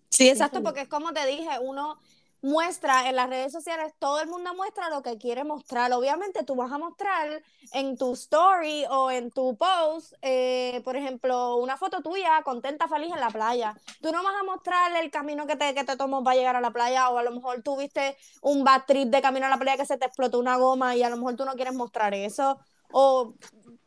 Sí 0.09 0.28
exacto 0.28 0.62
porque 0.62 0.83
es 0.83 0.88
como 0.88 1.12
te 1.12 1.26
dije 1.26 1.49
uno 1.61 2.00
muestra 2.42 3.09
en 3.09 3.16
las 3.16 3.28
redes 3.28 3.52
sociales, 3.52 3.92
todo 3.99 4.20
el 4.20 4.28
mundo 4.28 4.54
muestra 4.54 4.88
lo 4.90 5.02
que 5.02 5.18
quiere 5.18 5.44
mostrar. 5.44 5.92
Obviamente 5.92 6.44
tú 6.44 6.54
vas 6.54 6.73
a 6.73 6.78
mostrar 6.78 7.42
en 7.73 7.97
tu 7.97 8.12
story 8.14 8.85
o 8.90 9.11
en 9.11 9.30
tu 9.30 9.56
post, 9.56 10.14
eh, 10.23 10.80
por 10.85 10.97
ejemplo, 10.97 11.56
una 11.56 11.76
foto 11.76 12.02
tuya 12.02 12.42
contenta, 12.42 12.88
feliz 12.88 13.12
en 13.12 13.20
la 13.20 13.30
playa. 13.30 13.75
Tú 14.00 14.12
no 14.12 14.23
vas 14.23 14.35
a 14.40 14.44
mostrar 14.44 14.97
el 14.97 15.11
camino 15.11 15.47
que 15.47 15.56
te, 15.56 15.75
que 15.75 15.85
te 15.85 15.97
tomó 15.97 16.25
para 16.25 16.37
llegar 16.37 16.56
a 16.56 16.61
la 16.61 16.70
playa 16.70 17.11
o 17.11 17.18
a 17.18 17.23
lo 17.23 17.30
mejor 17.30 17.62
tuviste 17.62 18.16
un 18.42 18.64
bad 18.64 18.82
trip 18.87 19.09
de 19.09 19.23
camino 19.23 19.47
a 19.47 19.50
la 19.50 19.59
playa 19.59 19.76
que 19.76 19.87
se 19.87 19.99
te 19.99 20.06
explotó 20.06 20.38
una 20.38 20.56
goma 20.56 20.97
y 20.97 21.02
a 21.02 21.11
lo 21.11 21.16
mejor 21.16 21.37
tú 21.37 21.44
no 21.44 21.54
quieres 21.54 21.75
mostrar 21.75 22.14
eso. 22.14 22.59
O 22.92 23.35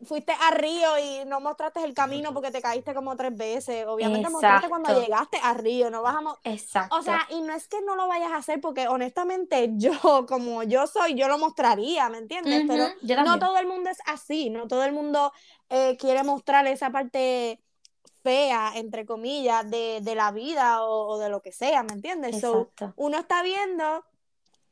fuiste 0.05 0.33
a 0.33 0.51
Río 0.51 0.97
y 0.99 1.25
no 1.25 1.39
mostraste 1.39 1.83
el 1.83 1.93
camino 1.93 2.33
porque 2.33 2.51
te 2.51 2.61
caíste 2.61 2.93
como 2.93 3.15
tres 3.15 3.35
veces. 3.35 3.85
Obviamente 3.87 4.29
mostraste 4.29 4.69
cuando 4.69 4.99
llegaste 4.99 5.37
a 5.41 5.53
Río, 5.53 5.89
no 5.89 6.01
bajamos. 6.01 6.37
Exacto. 6.43 6.95
O 6.95 7.01
sea, 7.01 7.27
y 7.29 7.41
no 7.41 7.53
es 7.53 7.67
que 7.67 7.81
no 7.81 7.95
lo 7.95 8.07
vayas 8.07 8.31
a 8.31 8.37
hacer 8.37 8.61
porque 8.61 8.87
honestamente 8.87 9.71
yo, 9.73 9.91
como 10.27 10.63
yo 10.63 10.87
soy, 10.87 11.15
yo 11.15 11.27
lo 11.27 11.37
mostraría, 11.37 12.09
¿me 12.09 12.19
entiendes? 12.19 12.63
Pero 12.67 12.87
no 13.23 13.39
todo 13.39 13.57
el 13.57 13.67
mundo 13.67 13.89
es 13.89 13.99
así, 14.05 14.49
no 14.49 14.67
todo 14.67 14.83
el 14.83 14.91
mundo 14.91 15.31
eh, 15.69 15.97
quiere 15.97 16.23
mostrar 16.23 16.67
esa 16.67 16.89
parte 16.89 17.59
fea, 18.21 18.71
entre 18.75 19.05
comillas, 19.05 19.69
de, 19.69 20.01
la 20.15 20.31
vida 20.31 20.83
o, 20.83 21.17
de 21.17 21.29
lo 21.29 21.41
que 21.41 21.51
sea, 21.51 21.83
¿me 21.83 21.93
entiendes? 21.93 22.41
uno 22.95 23.19
está 23.19 23.43
viendo 23.43 24.05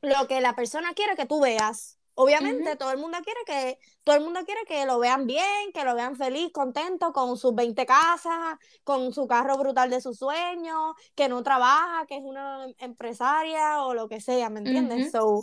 lo 0.02 0.28
que 0.28 0.42
la 0.42 0.56
persona 0.56 0.94
quiere 0.94 1.16
que 1.16 1.26
tú 1.26 1.42
veas 1.42 1.98
Obviamente 2.16 2.76
todo 2.76 2.92
el 2.92 2.98
mundo 2.98 3.18
quiere 3.24 3.40
que 3.46 3.80
todo 4.04 4.16
el 4.16 4.24
mundo 4.24 4.42
quiere 4.46 4.62
que 4.66 4.86
lo 4.86 5.00
vean 5.00 5.26
bien, 5.28 5.72
que 5.74 5.84
lo 5.84 5.96
vean 5.96 6.16
feliz, 6.16 6.52
contento 6.52 7.14
con 7.14 7.38
sus 7.38 7.56
20 7.56 7.86
casas, 7.86 8.58
con 8.84 9.14
su 9.14 9.28
carro 9.28 9.58
brutal 9.58 9.90
de 9.90 10.02
sus 10.02 10.18
sueños, 10.18 10.96
que 11.16 11.30
no 11.30 11.42
trabaja, 11.42 12.06
que 12.08 12.18
es 12.18 12.24
una 12.24 12.66
empresaria 12.80 13.84
o 13.84 13.94
lo 13.94 14.10
que 14.10 14.20
sea, 14.20 14.50
¿me 14.50 14.60
entiendes? 14.60 15.12
So, 15.12 15.42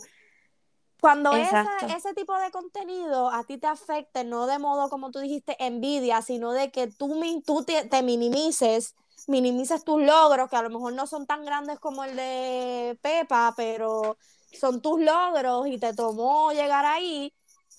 cuando 1.01 1.33
ese 1.33 2.15
tipo 2.15 2.37
de 2.39 2.51
contenido 2.51 3.31
a 3.31 3.45
ti 3.45 3.59
te 3.59 3.69
afecte, 3.69 4.25
no 4.25 4.47
de 4.47 4.59
modo 4.59 4.89
como 4.89 5.11
tú 5.11 5.21
dijiste, 5.21 5.57
envidia, 5.65 6.23
sino 6.23 6.53
de 6.53 6.71
que 6.71 6.89
tú, 6.89 7.21
tú 7.47 7.65
te, 7.65 8.03
minimices, 8.03 8.97
minimices 9.29 9.85
tus 9.85 10.03
logros, 10.03 10.51
que 10.51 10.57
a 10.57 10.63
lo 10.63 10.71
mejor 10.71 10.95
no 10.95 11.07
son 11.07 11.27
tan 11.27 11.45
grandes 11.45 11.79
como 11.79 12.03
el 12.03 12.17
de 12.17 12.99
Pepa, 13.01 13.55
pero 13.57 14.19
son 14.53 14.81
tus 14.81 15.01
logros 15.01 15.67
y 15.69 15.79
te 15.79 15.95
tomó 15.95 16.53
llegar 16.53 16.85
ahí, 16.85 17.33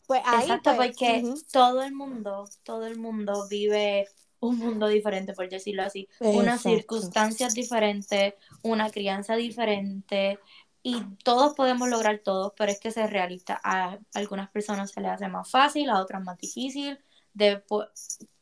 pues 0.07 0.21
ahí. 0.25 0.43
Exacto, 0.43 0.75
pues, 0.75 0.89
porque 0.89 1.23
todo 1.51 1.81
el 1.83 1.93
mundo, 1.93 2.45
todo 2.63 2.85
el 2.85 2.97
mundo 2.97 3.47
vive 3.49 4.07
un 4.39 4.57
mundo 4.57 4.87
diferente, 4.87 5.33
por 5.33 5.49
decirlo 5.49 5.83
así, 5.83 6.07
unas 6.19 6.61
circunstancias 6.61 7.53
diferentes, 7.53 8.35
una 8.61 8.89
crianza 8.89 9.35
diferente, 9.35 10.39
y 10.81 11.03
todos 11.23 11.55
podemos 11.55 11.89
lograr 11.89 12.19
todo, 12.19 12.53
pero 12.57 12.71
es 12.71 12.79
que 12.79 12.91
ser 12.91 13.09
realista. 13.11 13.59
A 13.63 13.99
algunas 14.13 14.49
personas 14.49 14.91
se 14.91 15.01
les 15.01 15.11
hace 15.11 15.27
más 15.27 15.49
fácil, 15.49 15.89
a 15.89 15.99
otras 15.99 16.23
más 16.23 16.37
difícil. 16.37 16.97
De, 17.33 17.63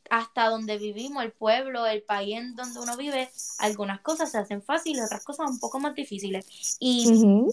hasta 0.09 0.49
donde 0.49 0.77
vivimos, 0.77 1.23
el 1.23 1.31
pueblo, 1.31 1.85
el 1.85 2.03
país 2.03 2.37
en 2.37 2.55
donde 2.55 2.79
uno 2.79 2.95
vive, 2.97 3.29
algunas 3.59 4.01
cosas 4.01 4.31
se 4.31 4.37
hacen 4.37 4.61
fáciles, 4.61 5.05
otras 5.05 5.23
cosas 5.23 5.49
un 5.49 5.59
poco 5.59 5.79
más 5.79 5.95
difíciles. 5.95 6.77
Y 6.79 7.05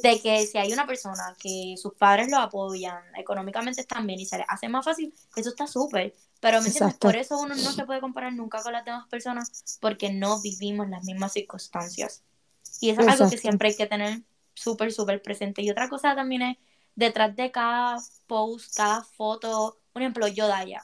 de 0.02 0.20
que 0.20 0.46
si 0.46 0.58
hay 0.58 0.73
una 0.73 0.87
persona 0.87 1.37
que 1.38 1.75
sus 1.76 1.94
padres 1.94 2.30
lo 2.30 2.38
apoyan, 2.38 3.02
económicamente 3.16 3.80
están 3.80 4.06
bien 4.06 4.20
y 4.20 4.26
se 4.26 4.38
les 4.38 4.46
hace 4.49 4.68
más 4.68 4.84
fácil, 4.84 5.12
eso 5.37 5.50
está 5.50 5.66
súper. 5.66 6.14
Pero 6.40 6.58
por 6.99 7.16
eso 7.16 7.38
uno 7.38 7.54
no 7.54 7.73
se 7.73 7.87
puede 7.87 8.00
comparar 8.00 8.32
nunca 8.32 8.62
con 8.62 8.73
las 8.73 8.84
demás 8.84 9.08
personas 9.08 9.78
porque 9.80 10.12
no 10.12 10.40
vivimos 10.40 10.88
las 10.88 11.04
mismas 11.04 11.32
circunstancias. 11.32 12.23
Y 12.80 12.90
eso 12.90 13.00
es 13.00 13.08
algo 13.08 13.30
que 13.30 13.38
siempre 13.38 13.68
hay 13.68 13.76
que 13.76 13.87
tener 13.87 14.23
súper, 14.52 14.92
súper 14.92 15.23
presente. 15.23 15.62
Y 15.62 15.70
otra 15.70 15.88
cosa 15.88 16.14
también 16.14 16.42
es, 16.42 16.58
detrás 16.94 17.34
de 17.34 17.50
cada 17.50 17.99
post, 18.26 18.76
cada 18.76 19.02
foto, 19.02 19.80
por 19.92 20.02
ejemplo, 20.02 20.26
yo 20.28 20.46
Daya, 20.49 20.82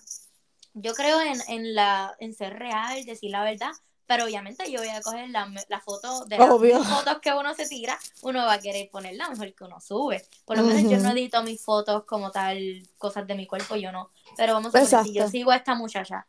yo 0.74 0.94
creo 0.94 1.20
en, 1.20 1.38
en, 1.48 1.74
la, 1.74 2.14
en 2.18 2.34
ser 2.34 2.58
real, 2.58 3.04
decir 3.04 3.30
la 3.30 3.42
verdad, 3.42 3.72
pero 4.06 4.24
obviamente 4.24 4.68
yo 4.70 4.80
voy 4.80 4.88
a 4.88 5.00
coger 5.00 5.30
la, 5.30 5.48
la 5.68 5.80
foto 5.80 6.24
de 6.24 6.36
las 6.36 6.48
fotos 6.88 7.20
que 7.22 7.32
uno 7.32 7.54
se 7.54 7.68
tira, 7.68 7.96
uno 8.22 8.40
va 8.40 8.54
a 8.54 8.60
querer 8.60 8.90
ponerla 8.90 9.28
mejor 9.28 9.54
que 9.54 9.62
uno 9.62 9.80
sube. 9.80 10.24
Por 10.44 10.58
lo 10.58 10.64
menos 10.64 10.90
yo 10.90 10.98
no 10.98 11.10
edito 11.10 11.42
mis 11.44 11.62
fotos 11.64 12.04
como 12.06 12.32
tal, 12.32 12.88
cosas 12.98 13.24
de 13.26 13.36
mi 13.36 13.46
cuerpo, 13.46 13.76
yo 13.76 13.92
no. 13.92 14.10
Pero 14.36 14.54
vamos 14.54 14.74
a 14.74 14.80
ver, 14.80 15.04
si 15.04 15.12
yo 15.12 15.28
sigo 15.28 15.52
a 15.52 15.56
esta 15.56 15.76
muchacha, 15.76 16.26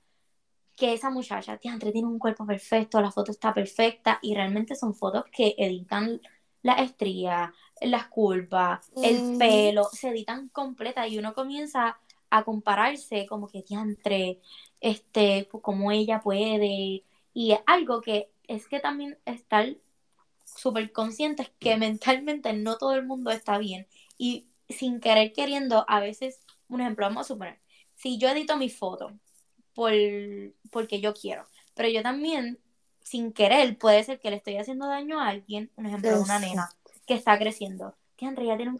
que 0.75 0.93
esa 0.93 1.09
muchacha, 1.09 1.57
tiene 1.57 2.03
un 2.03 2.19
cuerpo 2.19 2.45
perfecto, 2.45 3.01
la 3.01 3.11
foto 3.11 3.31
está 3.31 3.51
perfecta, 3.51 4.19
y 4.21 4.35
realmente 4.35 4.75
son 4.75 4.93
fotos 4.93 5.25
que 5.31 5.55
editan 5.57 6.21
las 6.61 6.81
estrías, 6.81 7.49
las 7.81 8.07
curvas, 8.07 8.91
el 9.01 9.37
pelo, 9.39 9.85
se 9.91 10.09
editan 10.09 10.49
completas 10.49 11.09
y 11.09 11.17
uno 11.17 11.33
comienza 11.33 11.97
a 12.31 12.43
compararse 12.43 13.27
como 13.27 13.47
que 13.47 13.61
diantre, 13.61 14.39
este, 14.79 15.47
pues, 15.51 15.61
como 15.61 15.91
ella 15.91 16.21
puede. 16.21 17.03
Y 17.33 17.51
es 17.51 17.59
algo 17.67 18.01
que 18.01 18.31
es 18.47 18.67
que 18.67 18.79
también 18.79 19.17
estar 19.25 19.77
súper 20.45 20.91
conscientes 20.91 21.51
que 21.59 21.77
mentalmente 21.77 22.53
no 22.53 22.77
todo 22.77 22.95
el 22.95 23.05
mundo 23.05 23.31
está 23.31 23.57
bien. 23.57 23.87
Y 24.17 24.47
sin 24.69 24.99
querer 24.99 25.33
queriendo, 25.33 25.85
a 25.87 25.99
veces, 25.99 26.41
un 26.69 26.81
ejemplo, 26.81 27.05
vamos 27.05 27.25
a 27.25 27.27
suponer, 27.27 27.59
si 27.95 28.17
yo 28.17 28.29
edito 28.29 28.57
mi 28.57 28.69
foto 28.69 29.11
por, 29.73 29.91
porque 30.71 31.01
yo 31.01 31.13
quiero, 31.13 31.45
pero 31.75 31.89
yo 31.89 32.01
también 32.01 32.59
sin 33.01 33.33
querer, 33.33 33.77
puede 33.77 34.03
ser 34.03 34.19
que 34.19 34.29
le 34.29 34.37
estoy 34.37 34.57
haciendo 34.57 34.87
daño 34.87 35.19
a 35.19 35.27
alguien, 35.27 35.71
un 35.75 35.87
ejemplo, 35.87 36.21
una 36.21 36.39
nena 36.39 36.69
que 37.05 37.15
está 37.15 37.37
creciendo. 37.37 37.95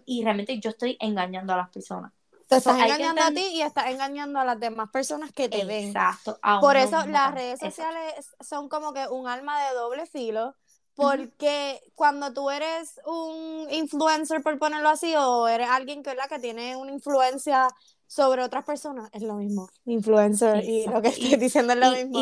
y 0.05 0.24
realmente 0.24 0.60
yo 0.60 0.70
estoy 0.70 0.98
engañando 1.00 1.53
a 1.53 1.58
las 1.58 1.70
personas. 1.70 2.13
Te 2.51 2.58
estás 2.58 2.77
engañando 2.77 3.22
a 3.22 3.31
ti 3.31 3.46
y 3.53 3.62
estás 3.62 3.88
engañando 3.88 4.38
a 4.38 4.43
las 4.43 4.60
demás 4.60 4.89
personas 4.89 5.31
que 5.31 5.48
te 5.48 5.63
ven. 5.63 5.88
Exacto. 5.88 6.38
Por 6.60 6.75
eso 6.75 7.05
las 7.05 7.34
redes 7.34 7.62
sociales 7.62 8.13
son 8.41 8.67
como 8.67 8.91
que 8.91 9.08
un 9.08 9.29
alma 9.29 9.65
de 9.70 9.74
doble 9.74 10.05
filo, 10.05 10.53
porque 10.93 11.81
cuando 11.96 12.34
tú 12.34 12.50
eres 12.50 13.00
un 13.05 13.67
influencer, 13.72 14.43
por 14.43 14.60
ponerlo 14.60 14.89
así, 14.89 15.15
o 15.15 15.48
eres 15.48 15.70
alguien 15.70 16.03
que, 16.03 16.13
que 16.27 16.39
tiene 16.39 16.75
una 16.75 16.91
influencia 16.91 17.70
sobre 18.05 18.43
otras 18.43 18.65
personas, 18.65 19.10
es 19.13 19.22
lo 19.22 19.36
mismo. 19.36 19.70
Influencer 19.86 20.62
y 20.65 20.86
lo 20.88 21.01
que 21.01 21.08
estoy 21.08 21.38
diciendo 21.38 21.72
es 21.72 21.79
lo 21.79 21.91
mismo. 21.91 22.20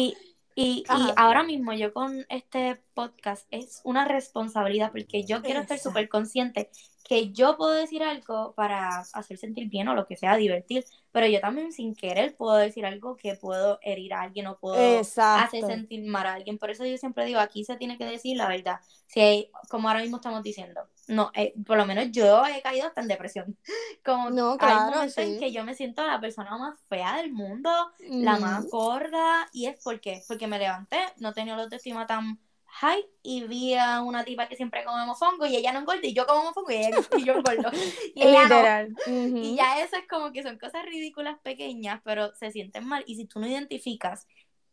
Y, 0.53 0.83
ahora 1.15 1.41
mismo 1.41 1.73
yo 1.73 1.91
con 1.91 2.23
este 2.29 2.79
podcast 2.93 3.47
es 3.49 3.81
una 3.83 4.05
responsabilidad 4.05 4.91
porque 4.91 5.23
yo 5.23 5.41
quiero 5.41 5.61
estar 5.61 5.79
súper 5.79 6.07
consciente 6.07 6.69
que 7.03 7.31
yo 7.31 7.57
puedo 7.57 7.71
decir 7.71 8.03
algo 8.03 8.53
para 8.53 8.99
hacer 9.13 9.37
sentir 9.37 9.69
bien 9.69 9.87
o 9.87 9.95
lo 9.95 10.05
que 10.05 10.15
sea, 10.15 10.35
divertir, 10.35 10.85
pero 11.11 11.25
yo 11.27 11.39
también 11.39 11.71
sin 11.71 11.95
querer 11.95 12.35
puedo 12.35 12.55
decir 12.55 12.85
algo 12.85 13.15
que 13.15 13.35
puedo 13.35 13.79
herir 13.81 14.13
a 14.13 14.21
alguien 14.21 14.47
o 14.47 14.57
puedo 14.59 14.99
hacer 14.99 15.65
sentir 15.65 16.05
mal 16.05 16.27
a 16.27 16.33
alguien. 16.33 16.57
Por 16.57 16.69
eso 16.69 16.85
yo 16.85 16.97
siempre 16.97 17.25
digo, 17.25 17.39
aquí 17.39 17.63
se 17.63 17.77
tiene 17.77 17.97
que 17.97 18.05
decir 18.05 18.37
la 18.37 18.47
verdad. 18.47 18.79
Si 19.07 19.19
hay, 19.19 19.51
como 19.69 19.87
ahora 19.87 20.01
mismo 20.01 20.17
estamos 20.17 20.43
diciendo, 20.43 20.81
no, 21.07 21.31
eh, 21.33 21.53
por 21.65 21.77
lo 21.77 21.85
menos 21.87 22.11
yo 22.11 22.45
he 22.45 22.61
caído 22.61 22.87
hasta 22.87 23.01
en 23.01 23.07
depresión. 23.07 23.57
Como 24.05 24.29
no, 24.29 24.57
claro, 24.57 24.79
hay 24.79 24.91
momentos 24.91 25.17
en 25.17 25.39
que 25.39 25.51
yo 25.51 25.63
me 25.63 25.73
siento 25.73 26.05
la 26.05 26.21
persona 26.21 26.55
más 26.57 26.79
fea 26.87 27.17
del 27.17 27.33
mundo, 27.33 27.71
la 28.07 28.37
más 28.37 28.67
gorda, 28.69 29.49
y 29.51 29.65
es 29.65 29.81
porque, 29.83 30.21
porque 30.27 30.45
me 30.45 30.59
levanté, 30.59 30.99
no 31.17 31.33
tenía 31.33 31.55
la 31.55 31.63
autoestima 31.63 32.05
tan 32.05 32.39
hi, 32.81 33.05
y 33.23 33.43
vi 33.43 33.73
a 33.75 34.01
una 34.01 34.23
tipa 34.23 34.47
que 34.47 34.55
siempre 34.55 34.83
come 34.83 35.05
mofongo 35.05 35.45
y 35.45 35.55
ella 35.55 35.71
no 35.71 35.79
engorda 35.79 36.05
y 36.05 36.13
yo 36.13 36.25
como 36.25 36.45
mofongo 36.45 36.71
y, 36.71 36.75
ella, 36.75 36.89
y 37.17 37.25
yo 37.25 37.33
engordo. 37.33 37.69
Y 38.15 38.23
Literal. 38.23 38.95
Y 39.07 39.55
ya 39.55 39.81
eso 39.81 39.97
es 39.97 40.07
como 40.07 40.31
que 40.31 40.43
son 40.43 40.57
cosas 40.57 40.85
ridículas 40.85 41.37
pequeñas, 41.39 42.01
pero 42.03 42.33
se 42.35 42.51
sienten 42.51 42.85
mal. 42.87 43.03
Y 43.07 43.15
si 43.15 43.25
tú 43.25 43.39
no 43.39 43.47
identificas 43.47 44.27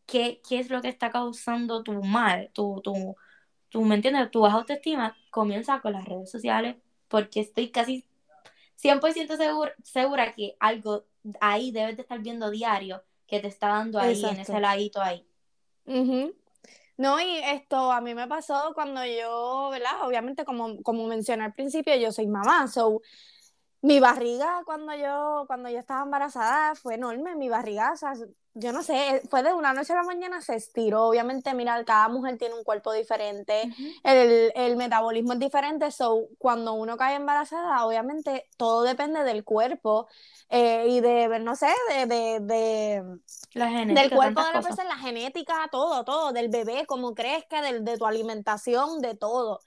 qué, 0.06 0.40
qué 0.48 0.58
es 0.58 0.70
lo 0.70 0.82
que 0.82 0.88
está 0.88 1.10
causando 1.10 1.82
tu 1.82 2.02
mal, 2.02 2.50
tu, 2.52 2.80
tu, 2.82 3.16
tu, 3.68 3.82
¿me 3.82 3.96
entiendes? 3.96 4.30
Tu 4.30 4.40
baja 4.40 4.56
autoestima, 4.56 5.16
comienza 5.30 5.80
con 5.80 5.92
las 5.92 6.04
redes 6.04 6.30
sociales 6.30 6.76
porque 7.08 7.40
estoy 7.40 7.70
casi 7.70 8.04
100% 8.82 9.36
segura, 9.36 9.74
segura 9.82 10.34
que 10.34 10.56
algo 10.60 11.04
ahí 11.40 11.70
debes 11.72 11.96
de 11.96 12.02
estar 12.02 12.20
viendo 12.20 12.50
diario 12.50 13.02
que 13.26 13.40
te 13.40 13.48
está 13.48 13.68
dando 13.68 13.98
ahí, 13.98 14.24
en 14.24 14.40
ese 14.40 14.60
ladito 14.60 15.00
ahí. 15.00 15.26
No, 16.98 17.20
y 17.20 17.36
esto 17.44 17.92
a 17.92 18.00
mí 18.00 18.14
me 18.14 18.26
pasó 18.26 18.72
cuando 18.74 19.04
yo, 19.04 19.68
¿verdad? 19.70 20.06
Obviamente, 20.06 20.44
como, 20.46 20.82
como 20.82 21.06
mencioné 21.06 21.44
al 21.44 21.52
principio, 21.54 21.94
yo 21.96 22.10
soy 22.10 22.26
mamá, 22.26 22.68
so 22.68 23.02
mi 23.82 24.00
barriga 24.00 24.62
cuando 24.66 24.94
yo, 24.94 25.44
cuando 25.46 25.68
yo 25.70 25.78
estaba 25.78 26.04
embarazada 26.04 26.74
fue 26.76 26.94
enorme, 26.96 27.36
mi 27.36 27.48
barriga, 27.50 27.92
o 27.92 27.96
sea, 27.96 28.14
yo 28.58 28.72
no 28.72 28.82
sé, 28.82 29.20
fue 29.28 29.42
de 29.42 29.52
una 29.52 29.74
noche 29.74 29.92
a 29.92 29.96
la 29.96 30.02
mañana 30.02 30.40
se 30.40 30.54
estiró, 30.54 31.04
obviamente, 31.08 31.52
mira, 31.52 31.84
cada 31.84 32.08
mujer 32.08 32.38
tiene 32.38 32.54
un 32.54 32.64
cuerpo 32.64 32.90
diferente, 32.90 33.70
el, 34.02 34.50
el, 34.54 34.76
metabolismo 34.76 35.34
es 35.34 35.38
diferente, 35.38 35.90
so 35.90 36.28
cuando 36.38 36.72
uno 36.72 36.96
cae 36.96 37.16
embarazada, 37.16 37.84
obviamente 37.84 38.48
todo 38.56 38.82
depende 38.82 39.24
del 39.24 39.44
cuerpo 39.44 40.08
eh, 40.48 40.86
y 40.88 41.00
de, 41.00 41.38
no 41.38 41.54
sé, 41.54 41.68
de, 41.90 42.06
de, 42.06 42.40
de 42.40 43.18
la 43.52 43.68
genética, 43.68 44.00
del 44.00 44.10
cuerpo 44.10 44.42
de 44.42 44.52
la 44.54 44.62
persona, 44.62 44.88
la 44.88 44.96
genética, 44.96 45.68
todo, 45.70 46.04
todo, 46.04 46.32
del 46.32 46.48
bebé, 46.48 46.86
cómo 46.86 47.14
crezca, 47.14 47.60
del, 47.60 47.84
de 47.84 47.98
tu 47.98 48.06
alimentación, 48.06 49.02
de 49.02 49.14
todo. 49.14 49.60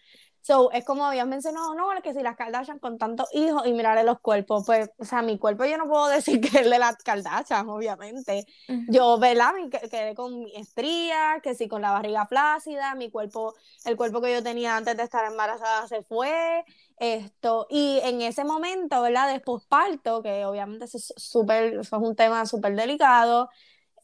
So, 0.50 0.72
es 0.72 0.84
como 0.84 1.06
habían 1.06 1.29
mencionado, 1.29 1.75
no, 1.75 1.89
que 2.01 2.12
si 2.12 2.24
las 2.24 2.36
Kardashian 2.36 2.79
con 2.79 2.98
tantos 2.98 3.29
hijos 3.34 3.68
y 3.68 3.72
mirarle 3.72 4.03
los 4.03 4.20
cuerpos, 4.20 4.63
pues, 4.65 4.89
o 4.98 5.06
sea, 5.06 5.22
mi 5.22 5.38
cuerpo 5.38 5.63
yo 5.63 5.77
no 5.77 5.88
puedo 5.88 6.08
decir 6.08 6.41
que 6.41 6.48
es 6.48 6.68
de 6.68 6.79
las 6.79 6.96
Kardashian, 7.03 7.70
obviamente. 7.70 8.48
Yo, 8.88 9.20
¿verdad? 9.20 9.53
Me 9.53 9.70
quedé 9.70 10.15
con 10.15 10.39
mi 10.39 10.56
estría, 10.56 11.39
que 11.44 11.53
sí, 11.53 11.68
con 11.68 11.84
la 11.84 11.91
barriga 11.91 12.25
flácida, 12.25 12.96
mi 12.96 13.12
cuerpo, 13.12 13.53
el 13.86 13.96
cuerpo 13.96 14.22
que 14.22 14.34
yo 14.34 14.41
tenía 14.41 14.75
antes 14.75 14.98
de 14.98 15.03
estar 15.03 15.24
embarazada 15.24 15.88
se 15.88 16.01
fue, 16.01 16.65
esto, 16.98 17.68
y 17.70 18.00
en 18.01 18.24
ese 18.24 18.44
momento, 18.44 19.03
¿verdad? 19.03 19.32
De 19.32 19.41
posparto, 19.41 20.24
que 20.24 20.46
obviamente 20.46 20.86
es 20.86 21.13
súper, 21.15 21.75
es 21.75 21.91
un 21.91 22.15
tema 22.15 22.48
súper 22.48 22.75
delicado, 22.75 23.50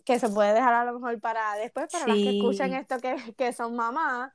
que 0.03 0.19
se 0.19 0.29
puede 0.29 0.53
dejar 0.53 0.75
a 0.75 0.85
lo 0.85 0.93
mejor 0.99 1.19
para 1.19 1.55
después, 1.55 1.91
para 1.91 2.05
las 2.05 2.17
que 2.17 2.37
escuchan 2.37 2.73
esto 2.75 2.99
que, 2.99 3.33
que 3.35 3.51
son 3.51 3.75
mamás, 3.75 4.31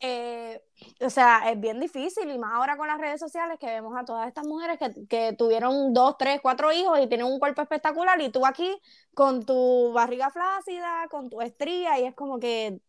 eh, 0.00 0.62
o 1.00 1.10
sea, 1.10 1.50
es 1.50 1.60
bien 1.60 1.80
difícil 1.80 2.30
y 2.30 2.38
más 2.38 2.52
ahora 2.54 2.76
con 2.76 2.86
las 2.86 2.98
redes 2.98 3.18
sociales 3.18 3.58
que 3.58 3.66
vemos 3.66 3.96
a 3.96 4.04
todas 4.04 4.28
estas 4.28 4.46
mujeres 4.46 4.78
que, 4.78 5.06
que, 5.08 5.32
tuvieron 5.32 5.92
dos, 5.92 6.16
tres, 6.18 6.40
cuatro 6.40 6.72
hijos 6.72 6.98
y 7.00 7.08
tienen 7.08 7.26
un 7.26 7.38
cuerpo 7.40 7.62
espectacular 7.62 8.20
y 8.20 8.30
tú 8.30 8.46
aquí 8.46 8.80
con 9.14 9.44
tu 9.44 9.92
barriga 9.92 10.30
flácida, 10.30 11.08
con 11.10 11.28
tu 11.30 11.40
estría 11.40 11.98
y 11.98 12.04
es 12.04 12.14
como 12.14 12.38
que, 12.38 12.80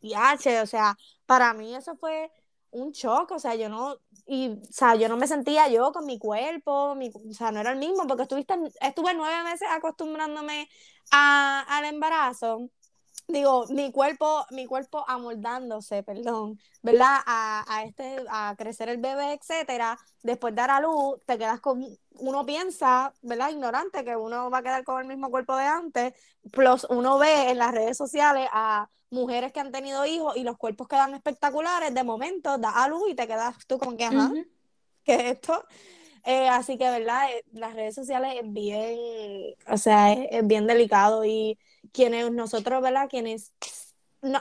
yache, 0.00 0.60
o 0.60 0.66
sea, 0.66 0.96
para 1.26 1.54
mí 1.54 1.74
eso 1.74 1.96
fue 1.96 2.30
un 2.70 2.92
shock, 2.92 3.30
o 3.32 3.38
sea, 3.38 3.54
yo 3.54 3.68
no, 3.68 3.96
y, 4.26 4.50
o 4.50 4.72
sea, 4.72 4.96
yo 4.96 5.08
no 5.08 5.16
me 5.16 5.26
sentía 5.28 5.68
yo 5.68 5.92
con 5.92 6.04
mi 6.04 6.18
cuerpo, 6.18 6.94
mi, 6.94 7.10
o 7.10 7.32
sea, 7.32 7.52
no 7.52 7.60
era 7.60 7.72
el 7.72 7.78
mismo, 7.78 8.06
porque 8.06 8.24
estuviste, 8.24 8.54
estuve 8.80 9.14
nueve 9.14 9.44
meses 9.44 9.68
acostumbrándome 9.70 10.68
a, 11.12 11.64
al 11.68 11.84
embarazo 11.86 12.70
digo, 13.28 13.66
mi 13.68 13.90
cuerpo, 13.92 14.46
mi 14.50 14.66
cuerpo 14.66 15.04
amoldándose, 15.08 16.02
perdón, 16.02 16.58
¿verdad? 16.82 17.18
A, 17.26 17.64
a, 17.68 17.84
este, 17.84 18.24
a 18.28 18.54
crecer 18.56 18.88
el 18.88 18.98
bebé, 18.98 19.32
etcétera, 19.32 19.98
después 20.22 20.54
de 20.54 20.60
dar 20.60 20.70
a 20.70 20.80
luz, 20.80 21.20
te 21.26 21.38
quedas 21.38 21.60
con, 21.60 21.84
uno 22.18 22.46
piensa, 22.46 23.12
¿verdad? 23.22 23.50
Ignorante, 23.50 24.04
que 24.04 24.16
uno 24.16 24.50
va 24.50 24.58
a 24.58 24.62
quedar 24.62 24.84
con 24.84 25.00
el 25.00 25.06
mismo 25.06 25.30
cuerpo 25.30 25.56
de 25.56 25.64
antes, 25.64 26.14
plus 26.52 26.86
uno 26.88 27.18
ve 27.18 27.50
en 27.50 27.58
las 27.58 27.72
redes 27.72 27.96
sociales 27.96 28.48
a 28.52 28.88
mujeres 29.10 29.52
que 29.52 29.60
han 29.60 29.72
tenido 29.72 30.04
hijos 30.06 30.36
y 30.36 30.42
los 30.42 30.56
cuerpos 30.56 30.88
quedan 30.88 31.14
espectaculares, 31.14 31.94
de 31.94 32.04
momento 32.04 32.58
da 32.58 32.70
a 32.70 32.88
luz 32.88 33.10
y 33.10 33.14
te 33.14 33.26
quedas 33.26 33.56
tú 33.66 33.78
como 33.78 33.96
que, 33.96 34.04
ajá, 34.04 34.32
¿qué 35.04 35.14
es 35.14 35.22
esto? 35.34 35.64
Eh, 36.24 36.48
así 36.48 36.76
que, 36.76 36.90
¿verdad? 36.90 37.30
Eh, 37.30 37.44
las 37.52 37.74
redes 37.74 37.94
sociales 37.94 38.34
es 38.42 38.52
bien, 38.52 38.98
o 39.68 39.76
sea, 39.76 40.12
es, 40.12 40.44
bien 40.44 40.66
delicado 40.66 41.24
y 41.24 41.56
quienes 41.92 42.30
nosotros, 42.32 42.82
¿verdad? 42.82 43.08
Quienes, 43.08 43.52
no, 44.22 44.40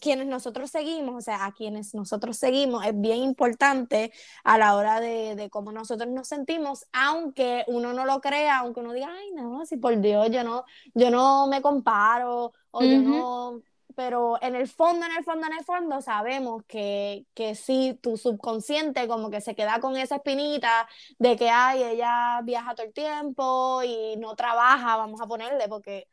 quienes 0.00 0.26
nosotros 0.26 0.70
seguimos, 0.70 1.16
o 1.16 1.20
sea, 1.20 1.44
a 1.44 1.52
quienes 1.52 1.94
nosotros 1.94 2.36
seguimos, 2.36 2.86
es 2.86 2.98
bien 2.98 3.18
importante 3.18 4.12
a 4.44 4.58
la 4.58 4.76
hora 4.76 5.00
de, 5.00 5.34
de 5.36 5.50
cómo 5.50 5.72
nosotros 5.72 6.08
nos 6.08 6.28
sentimos, 6.28 6.86
aunque 6.92 7.64
uno 7.66 7.92
no 7.92 8.04
lo 8.04 8.20
crea, 8.20 8.58
aunque 8.58 8.80
uno 8.80 8.92
diga, 8.92 9.08
ay, 9.10 9.32
no, 9.32 9.64
si 9.66 9.76
por 9.76 10.00
Dios, 10.00 10.30
yo 10.30 10.44
no, 10.44 10.64
yo 10.94 11.10
no 11.10 11.46
me 11.46 11.62
comparo, 11.62 12.52
o 12.70 12.82
yo 12.82 12.98
no 13.00 13.62
pero 13.98 14.38
en 14.42 14.54
el 14.54 14.68
fondo, 14.68 15.06
en 15.06 15.16
el 15.18 15.24
fondo, 15.24 15.48
en 15.48 15.54
el 15.54 15.64
fondo 15.64 16.00
sabemos 16.00 16.62
que, 16.68 17.26
que 17.34 17.56
sí, 17.56 17.98
tu 18.00 18.16
subconsciente 18.16 19.08
como 19.08 19.28
que 19.28 19.40
se 19.40 19.56
queda 19.56 19.80
con 19.80 19.96
esa 19.96 20.14
espinita 20.16 20.88
de 21.18 21.36
que, 21.36 21.50
ay, 21.50 21.82
ella 21.82 22.40
viaja 22.44 22.76
todo 22.76 22.86
el 22.86 22.92
tiempo 22.92 23.82
y 23.82 24.16
no 24.18 24.36
trabaja, 24.36 24.96
vamos 24.96 25.20
a 25.20 25.26
ponerle, 25.26 25.66
porque 25.68 26.06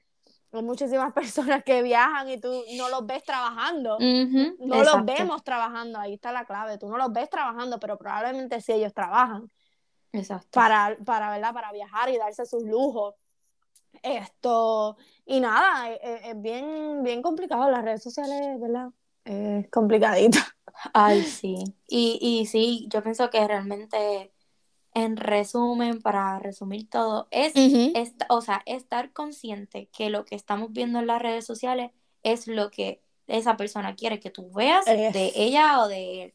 hay 0.57 0.63
muchísimas 0.63 1.13
personas 1.13 1.63
que 1.63 1.81
viajan 1.81 2.29
y 2.29 2.39
tú 2.39 2.63
no 2.77 2.89
los 2.89 3.05
ves 3.05 3.23
trabajando, 3.23 3.97
no 3.99 4.83
los 4.83 5.05
vemos 5.05 5.43
trabajando, 5.43 5.99
ahí 5.99 6.13
está 6.13 6.31
la 6.31 6.45
clave, 6.45 6.77
tú 6.77 6.87
no 6.87 6.97
los 6.97 7.11
ves 7.11 7.29
trabajando, 7.29 7.79
pero 7.79 7.97
probablemente 7.97 8.61
sí 8.61 8.73
ellos 8.73 8.93
trabajan. 8.93 9.49
Exacto. 10.11 10.49
Para, 10.51 10.97
para, 11.05 11.29
¿verdad? 11.29 11.53
para 11.53 11.71
viajar 11.71 12.09
y 12.09 12.17
darse 12.17 12.45
sus 12.45 12.63
lujos. 12.63 13.15
Esto, 14.01 14.97
y 15.25 15.39
nada, 15.39 15.89
e, 15.89 15.99
e, 16.01 16.29
es, 16.31 16.41
bien, 16.41 17.01
bien 17.03 17.21
complicado 17.21 17.69
las 17.71 17.83
redes 17.83 18.03
sociales, 18.03 18.59
¿verdad? 18.59 18.89
Es 19.23 19.69
complicadito. 19.69 20.37
Ay, 20.93 21.23
sí. 21.23 21.63
Y, 21.87 22.19
y 22.21 22.45
sí, 22.45 22.87
yo 22.89 23.01
pienso 23.01 23.29
que 23.29 23.47
realmente, 23.47 24.33
en 24.95 25.17
resumen, 25.17 26.01
para 26.01 26.39
resumir 26.39 26.89
todo, 26.89 27.27
es, 27.29 27.53
o 28.29 28.41
sea, 28.41 28.63
estar 28.65 29.11
consciente 29.11 29.89
que 29.91 30.09
lo 30.09 30.23
que 30.23 30.35
estamos 30.35 30.71
viendo 30.71 30.99
en 30.99 31.07
las 31.07 31.21
redes 31.21 31.45
sociales 31.45 31.91
es 32.23 32.47
lo 32.47 32.71
que 32.71 33.03
esa 33.27 33.57
persona 33.57 33.95
quiere 33.95 34.21
que 34.21 34.31
tú 34.31 34.51
veas 34.53 34.85
de 34.85 35.33
ella 35.35 35.81
o 35.81 35.89
de 35.89 36.23
él. 36.23 36.33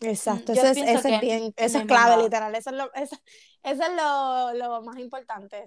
Exacto, 0.00 0.52
eso, 0.52 0.66
es, 0.66 0.76
es, 0.76 1.20
bien, 1.20 1.54
eso 1.56 1.78
es 1.78 1.84
clave, 1.86 2.22
literal, 2.22 2.54
eso 2.56 2.70
es 2.70 2.76
lo, 2.76 2.92
eso, 2.94 3.16
es 3.62 3.78
lo, 3.78 4.54
lo 4.54 4.82
más 4.82 4.98
importante, 4.98 5.64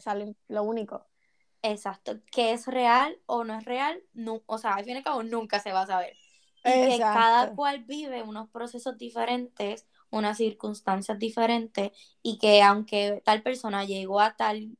lo 0.49 0.63
único. 0.63 1.07
Exacto, 1.61 2.19
que 2.31 2.51
es 2.51 2.67
real 2.67 3.17
o 3.27 3.45
no 3.45 3.57
es 3.57 3.63
real, 3.63 4.01
no, 4.13 4.41
o 4.45 4.57
sea, 4.57 4.73
al 4.73 4.83
fin 4.83 4.95
y 4.95 4.97
al 4.97 5.03
cabo 5.03 5.23
nunca 5.23 5.61
se 5.61 5.71
va 5.71 5.83
a 5.83 5.87
saber. 5.87 6.17
Y 6.65 6.89
que 6.89 6.97
cada 6.99 7.55
cual 7.55 7.85
vive 7.85 8.23
unos 8.23 8.49
procesos 8.49 8.97
diferentes, 8.97 9.87
unas 10.11 10.37
circunstancias 10.37 11.17
diferentes, 11.17 11.91
y 12.21 12.37
que 12.37 12.61
aunque 12.61 13.21
tal 13.25 13.41
persona 13.41 13.85
llegó 13.85 14.19
a 14.19 14.35
tal 14.35 14.77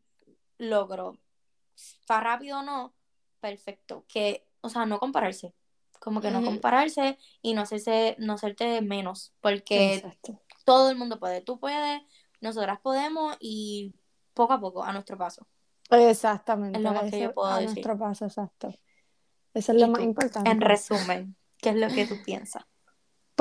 logro, 0.59 1.17
para 2.05 2.21
rápido 2.21 2.59
o 2.59 2.63
no, 2.63 2.93
perfecto. 3.39 4.05
Que, 4.07 4.45
o 4.61 4.69
sea, 4.69 4.85
no 4.85 4.99
compararse. 4.99 5.53
Como 5.99 6.19
que 6.21 6.31
no 6.31 6.43
compararse 6.43 7.19
y 7.41 7.53
no 7.53 7.61
hacerse, 7.61 8.15
no 8.17 8.33
hacerte 8.33 8.81
menos. 8.81 9.33
Porque 9.39 10.03
todo 10.65 10.89
el 10.89 10.97
mundo 10.97 11.19
puede. 11.19 11.41
Tú 11.41 11.59
puedes, 11.59 12.01
nosotras 12.39 12.79
podemos 12.79 13.37
y 13.39 13.93
poco 14.33 14.53
a 14.53 14.59
poco, 14.59 14.83
a 14.83 14.93
nuestro 14.93 15.17
paso. 15.17 15.47
Exactamente. 15.89 16.79
Es 16.79 16.83
lo 16.83 16.93
más 16.93 17.11
que 17.11 17.19
yo 17.19 17.33
puedo 17.33 17.49
a 17.49 17.61
nuestro 17.61 17.97
paso, 17.97 18.25
exacto. 18.25 18.73
Eso 19.53 19.73
es 19.73 19.81
lo 19.81 19.87
más 19.89 20.01
importante. 20.01 20.49
En 20.49 20.61
resumen, 20.61 21.35
¿qué 21.57 21.69
es 21.69 21.75
lo 21.75 21.87
que 21.89 22.07
tú 22.07 22.15
piensas? 22.23 22.63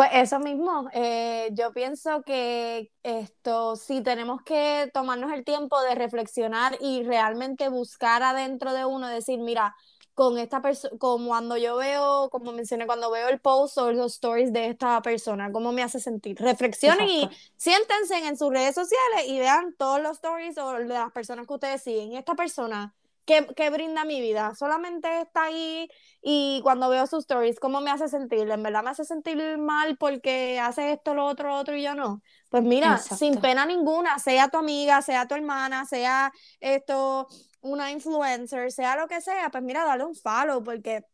Pues 0.01 0.13
eso 0.15 0.41
mismo, 0.41 0.89
eh, 0.95 1.51
yo 1.53 1.75
pienso 1.75 2.23
que 2.23 2.91
esto, 3.03 3.77
si 3.77 4.03
tenemos 4.03 4.41
que 4.41 4.91
tomarnos 4.95 5.31
el 5.31 5.45
tiempo 5.45 5.79
de 5.83 5.95
reflexionar 5.95 6.79
y 6.81 7.03
realmente 7.03 7.69
buscar 7.69 8.23
adentro 8.23 8.73
de 8.73 8.87
uno, 8.87 9.09
decir, 9.09 9.41
mira, 9.41 9.77
con 10.15 10.39
esta 10.39 10.63
persona, 10.63 10.97
como 10.99 11.27
cuando 11.29 11.59
yo 11.59 11.77
veo, 11.77 12.31
como 12.31 12.51
mencioné, 12.53 12.87
cuando 12.87 13.11
veo 13.11 13.29
el 13.29 13.41
post 13.43 13.77
o 13.77 13.93
los 13.93 14.15
stories 14.15 14.55
de 14.55 14.69
esta 14.69 15.03
persona, 15.03 15.53
cómo 15.53 15.71
me 15.71 15.83
hace 15.83 16.01
sentir. 16.01 16.39
Reflexionen 16.41 17.07
y 17.07 17.29
siéntense 17.59 18.27
en 18.27 18.39
sus 18.39 18.49
redes 18.49 18.75
sociales 18.75 19.27
y 19.27 19.39
vean 19.39 19.75
todos 19.77 20.01
los 20.01 20.13
stories 20.13 20.57
o 20.57 20.73
de 20.79 20.87
las 20.87 21.13
personas 21.13 21.47
que 21.47 21.53
ustedes 21.53 21.83
siguen. 21.83 22.15
Esta 22.15 22.35
persona, 22.35 22.95
¿qué, 23.31 23.47
qué 23.55 23.71
brinda 23.71 24.05
mi 24.05 24.21
vida? 24.21 24.57
Solamente 24.57 25.21
está 25.21 25.45
ahí 25.45 25.89
y 26.21 26.61
cuando 26.65 26.89
veo 26.89 27.07
sus 27.07 27.21
stories, 27.21 27.61
¿cómo 27.61 27.81
me 27.81 27.91
hace 27.91 28.09
sentir? 28.09 28.51
¿En 28.51 28.63
verdad 28.63 28.83
me 28.83 28.91
hace 28.91 29.05
sentir 29.05 29.57
mal 29.57 29.97
porque 29.97 30.59
hace 30.59 30.93
esto, 30.93 31.15
lo 31.15 31.27
otro, 31.27 31.49
lo 31.51 31.55
otro 31.55 31.77
y 31.77 31.83
yo 31.85 31.95
no? 31.95 32.23
Pues 32.49 32.65
mira, 32.65 32.99
sin 32.99 33.41
pena 33.41 33.65
ninguna, 33.67 34.19
sea 34.19 34.49
tu 34.49 34.59
amiga, 34.59 35.01
sea 35.01 35.29
tu 35.29 35.37
hermana, 35.37 35.85
sea 35.87 36.33
esto 36.59 37.29
una 37.61 37.93
influencer, 37.93 38.73
sea 38.73 38.97
lo 38.97 39.07
que 39.07 39.21
sea, 39.21 39.49
pues 39.51 39.63
mira, 39.63 39.85
dale 39.85 40.05
un 40.05 40.17
follow, 40.17 40.65
porque 40.65 41.05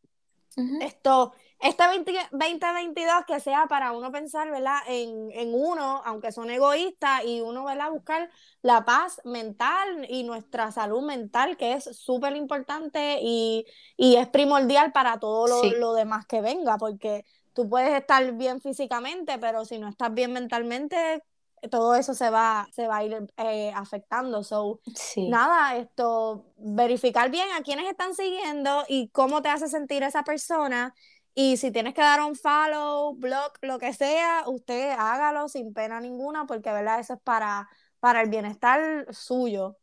esto, 0.80 1.34
este 1.60 1.84
2022 2.32 3.24
que 3.26 3.40
sea 3.40 3.66
para 3.66 3.92
uno 3.92 4.12
pensar, 4.12 4.50
¿verdad? 4.50 4.78
En, 4.88 5.30
en 5.32 5.54
uno, 5.54 6.02
aunque 6.04 6.32
son 6.32 6.50
egoístas, 6.50 7.24
y 7.24 7.40
uno, 7.40 7.64
¿verdad? 7.64 7.90
Buscar 7.90 8.30
la 8.62 8.84
paz 8.84 9.20
mental 9.24 10.06
y 10.08 10.24
nuestra 10.24 10.70
salud 10.70 11.02
mental, 11.02 11.56
que 11.56 11.72
es 11.72 11.84
súper 11.84 12.36
importante 12.36 13.18
y, 13.22 13.64
y, 13.96 14.16
es 14.16 14.28
primordial 14.28 14.92
para 14.92 15.18
todo 15.18 15.46
lo, 15.46 15.62
lo 15.78 15.94
demás 15.94 16.26
que 16.26 16.40
venga, 16.40 16.76
porque 16.76 17.24
tú 17.54 17.68
puedes 17.68 17.94
estar 17.98 18.32
bien 18.32 18.60
físicamente, 18.60 19.38
pero 19.38 19.64
si 19.64 19.78
no 19.78 19.88
estás 19.88 20.12
bien 20.12 20.32
mentalmente, 20.32 21.22
todo 21.70 21.94
eso 21.94 22.14
se 22.14 22.30
va, 22.30 22.68
se 22.72 22.86
va 22.86 22.98
a 22.98 23.04
ir 23.04 23.26
eh, 23.38 23.72
afectando. 23.74 24.42
So, 24.44 24.80
nada, 25.16 25.76
esto, 25.76 26.44
verificar 26.58 27.30
bien 27.30 27.48
a 27.58 27.62
quiénes 27.62 27.88
están 27.90 28.14
siguiendo 28.14 28.84
y 28.88 29.08
cómo 29.08 29.42
te 29.42 29.48
hace 29.48 29.68
sentir 29.68 30.02
esa 30.02 30.22
persona. 30.22 30.94
Y 31.38 31.58
si 31.58 31.70
tienes 31.70 31.92
que 31.92 32.00
dar 32.00 32.22
un 32.22 32.34
follow, 32.34 33.14
blog, 33.14 33.52
lo 33.60 33.78
que 33.78 33.92
sea, 33.92 34.44
usted 34.46 34.92
hágalo 34.98 35.50
sin 35.50 35.74
pena 35.74 36.00
ninguna, 36.00 36.46
porque 36.46 36.72
verdad 36.72 36.98
eso 36.98 37.12
es 37.12 37.20
para, 37.20 37.68
para 38.00 38.22
el 38.22 38.30
bienestar 38.30 39.06
suyo, 39.10 39.76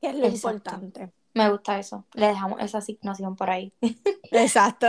que 0.00 0.08
es 0.08 0.14
lo 0.14 0.26
importante. 0.26 1.12
Me 1.34 1.50
gusta 1.50 1.78
eso. 1.78 2.06
Le 2.14 2.28
dejamos 2.28 2.62
esa 2.62 2.78
asignación 2.78 3.36
por 3.36 3.50
ahí. 3.50 3.74
Exacto. 4.32 4.86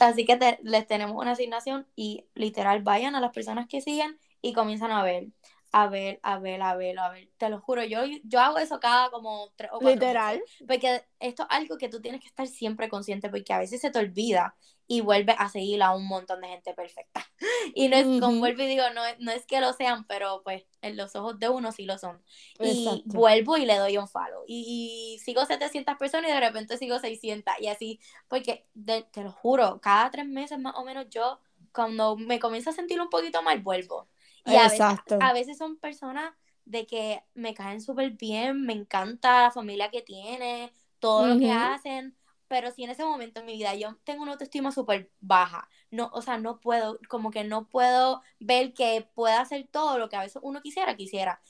Así 0.00 0.26
que 0.26 0.58
les 0.64 0.86
tenemos 0.88 1.16
una 1.16 1.30
asignación 1.30 1.86
y 1.94 2.26
literal 2.34 2.82
vayan 2.82 3.14
a 3.14 3.20
las 3.20 3.30
personas 3.30 3.68
que 3.68 3.80
siguen 3.80 4.18
y 4.42 4.52
comienzan 4.52 4.90
a 4.90 5.04
ver, 5.04 5.28
a 5.72 5.88
ver, 5.88 6.18
a 6.22 6.38
ver, 6.38 6.62
a 6.62 6.74
ver, 6.76 6.98
a 6.98 7.10
ver. 7.10 7.28
Te 7.36 7.48
lo 7.50 7.60
juro, 7.60 7.84
yo, 7.84 8.00
yo 8.24 8.40
hago 8.40 8.58
eso 8.58 8.80
cada 8.80 9.10
como 9.10 9.52
tres 9.56 9.70
o 9.72 9.78
cuatro 9.78 9.94
Literal. 9.94 10.42
porque 10.66 11.04
esto 11.20 11.42
es 11.42 11.48
algo 11.50 11.76
que 11.78 11.88
tú 11.88 12.00
tienes 12.00 12.20
que 12.20 12.28
estar 12.28 12.46
siempre 12.46 12.88
consciente 12.88 13.28
porque 13.28 13.52
a 13.52 13.58
veces 13.58 13.80
se 13.80 13.90
te 13.90 13.98
olvida 13.98 14.54
y 14.90 15.02
vuelves 15.02 15.36
a 15.38 15.50
seguir 15.50 15.82
a 15.82 15.94
un 15.94 16.08
montón 16.08 16.40
de 16.40 16.48
gente 16.48 16.74
perfecta. 16.74 17.24
Y 17.74 17.88
no 17.88 17.96
es, 17.96 18.04
como 18.20 18.38
vuelvo 18.38 18.62
y 18.62 18.66
digo, 18.66 18.84
no, 18.94 19.02
no 19.18 19.30
es 19.30 19.44
que 19.44 19.60
lo 19.60 19.72
sean, 19.72 20.06
pero 20.06 20.42
pues 20.42 20.64
en 20.80 20.96
los 20.96 21.14
ojos 21.14 21.38
de 21.38 21.48
uno 21.48 21.70
sí 21.70 21.84
lo 21.84 21.98
son. 21.98 22.22
Y 22.58 23.02
vuelvo 23.04 23.56
y 23.56 23.66
le 23.66 23.76
doy 23.76 23.98
un 23.98 24.08
follow. 24.08 24.44
Y, 24.46 25.20
sigo 25.22 25.44
700 25.44 25.96
personas 25.98 26.30
y 26.30 26.32
de 26.34 26.40
repente 26.40 26.78
sigo 26.78 26.98
600 26.98 27.54
y 27.60 27.66
así, 27.66 28.00
porque 28.26 28.66
te 28.84 29.22
lo 29.22 29.32
juro, 29.32 29.80
cada 29.80 30.10
tres 30.10 30.26
meses 30.26 30.58
más 30.58 30.74
o 30.76 30.84
menos 30.84 31.06
yo, 31.10 31.40
cuando 31.72 32.16
me 32.16 32.38
comienzo 32.38 32.70
a 32.70 32.72
sentir 32.72 33.00
un 33.00 33.10
poquito 33.10 33.42
mal, 33.42 33.60
vuelvo. 33.60 34.08
Y 34.48 34.56
a 34.56 34.64
veces, 34.64 34.80
a 35.20 35.32
veces, 35.32 35.58
son 35.58 35.76
personas 35.76 36.32
de 36.64 36.86
que 36.86 37.22
me 37.34 37.54
caen 37.54 37.80
súper 37.80 38.10
bien, 38.12 38.62
me 38.62 38.72
encanta 38.72 39.42
la 39.44 39.50
familia 39.50 39.90
que 39.90 40.02
tiene, 40.02 40.72
todo 40.98 41.26
lo 41.26 41.38
que 41.38 41.50
hacen, 41.50 42.16
pero 42.48 42.70
si 42.70 42.84
en 42.84 42.90
ese 42.90 43.04
momento 43.04 43.40
en 43.40 43.46
mi 43.46 43.52
vida 43.52 43.74
yo 43.74 43.96
tengo 44.04 44.22
una 44.22 44.32
autoestima 44.32 44.72
súper 44.72 45.10
baja, 45.20 45.68
no, 45.90 46.10
o 46.12 46.22
sea, 46.22 46.38
no 46.38 46.60
puedo, 46.60 46.98
como 47.08 47.30
que 47.30 47.44
no 47.44 47.68
puedo 47.68 48.22
ver 48.40 48.72
que 48.72 49.08
pueda 49.14 49.40
hacer 49.40 49.68
todo 49.70 49.98
lo 49.98 50.08
que 50.08 50.16
a 50.16 50.22
veces 50.22 50.40
uno 50.42 50.60
quisiera, 50.62 50.96
quisiera. 50.96 51.40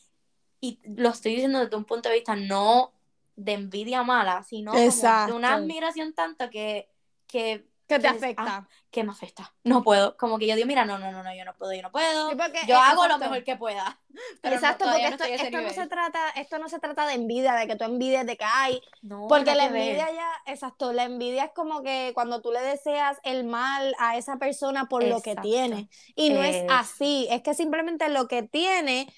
Y 0.60 0.80
lo 0.84 1.10
estoy 1.10 1.32
diciendo 1.32 1.60
desde 1.60 1.76
un 1.76 1.84
punto 1.84 2.08
de 2.08 2.16
vista 2.16 2.34
no 2.34 2.92
de 3.36 3.52
envidia 3.52 4.02
mala, 4.02 4.42
sino 4.42 4.72
de 4.72 5.32
una 5.32 5.54
admiración 5.54 6.12
tanto 6.14 6.50
que, 6.50 6.88
que 7.28 7.64
¿Qué 7.88 7.98
te 7.98 8.06
afecta? 8.08 8.44
ah, 8.44 8.68
¿Qué 8.90 9.02
me 9.04 9.10
afecta? 9.12 9.54
No 9.64 9.82
puedo. 9.82 10.16
Como 10.16 10.38
que 10.38 10.46
yo 10.46 10.54
digo, 10.54 10.66
mira, 10.66 10.84
no, 10.84 10.98
no, 10.98 11.10
no, 11.10 11.22
no, 11.22 11.34
yo 11.34 11.44
no 11.44 11.54
puedo, 11.56 11.72
yo 11.74 11.82
no 11.82 11.90
puedo. 11.90 12.30
Sí, 12.30 12.36
yo 12.68 12.76
eh, 12.76 12.78
hago 12.78 13.06
lo 13.06 13.18
mejor 13.18 13.44
que 13.44 13.56
pueda. 13.56 14.00
Pero 14.42 14.54
no, 14.54 14.56
Exacto, 14.56 14.84
porque 14.84 15.02
no 15.02 15.14
esto, 15.14 15.24
ese 15.24 15.44
esto 15.44 15.60
no 15.60 15.70
se 15.70 15.86
trata, 15.88 16.30
esto 16.30 16.58
no 16.58 16.68
se 16.68 16.78
trata 16.78 17.06
de 17.06 17.14
envidia, 17.14 17.54
de 17.54 17.66
que 17.66 17.76
tú 17.76 17.84
envidies 17.84 18.26
de 18.26 18.36
que 18.36 18.44
hay, 18.44 18.80
No, 19.02 19.28
porque 19.28 19.54
la 19.54 19.68
ver. 19.68 19.82
envidia 19.82 20.12
ya, 20.12 20.52
exacto, 20.52 20.92
la 20.92 21.04
envidia 21.04 21.44
es 21.44 21.52
como 21.52 21.82
que 21.82 22.12
cuando 22.14 22.40
tú 22.40 22.50
le 22.52 22.60
deseas 22.60 23.18
el 23.24 23.44
mal 23.44 23.94
a 23.98 24.16
esa 24.16 24.36
persona 24.38 24.86
por 24.88 25.02
lo 25.04 25.22
que 25.22 25.36
tiene. 25.36 25.88
Y 26.14 26.30
no 26.30 26.42
es 26.42 26.56
Eso. 26.56 26.66
así, 26.68 27.26
es 27.30 27.42
que 27.42 27.54
simplemente 27.54 28.08
lo 28.08 28.26
que 28.28 28.42
tiene, 28.42 29.12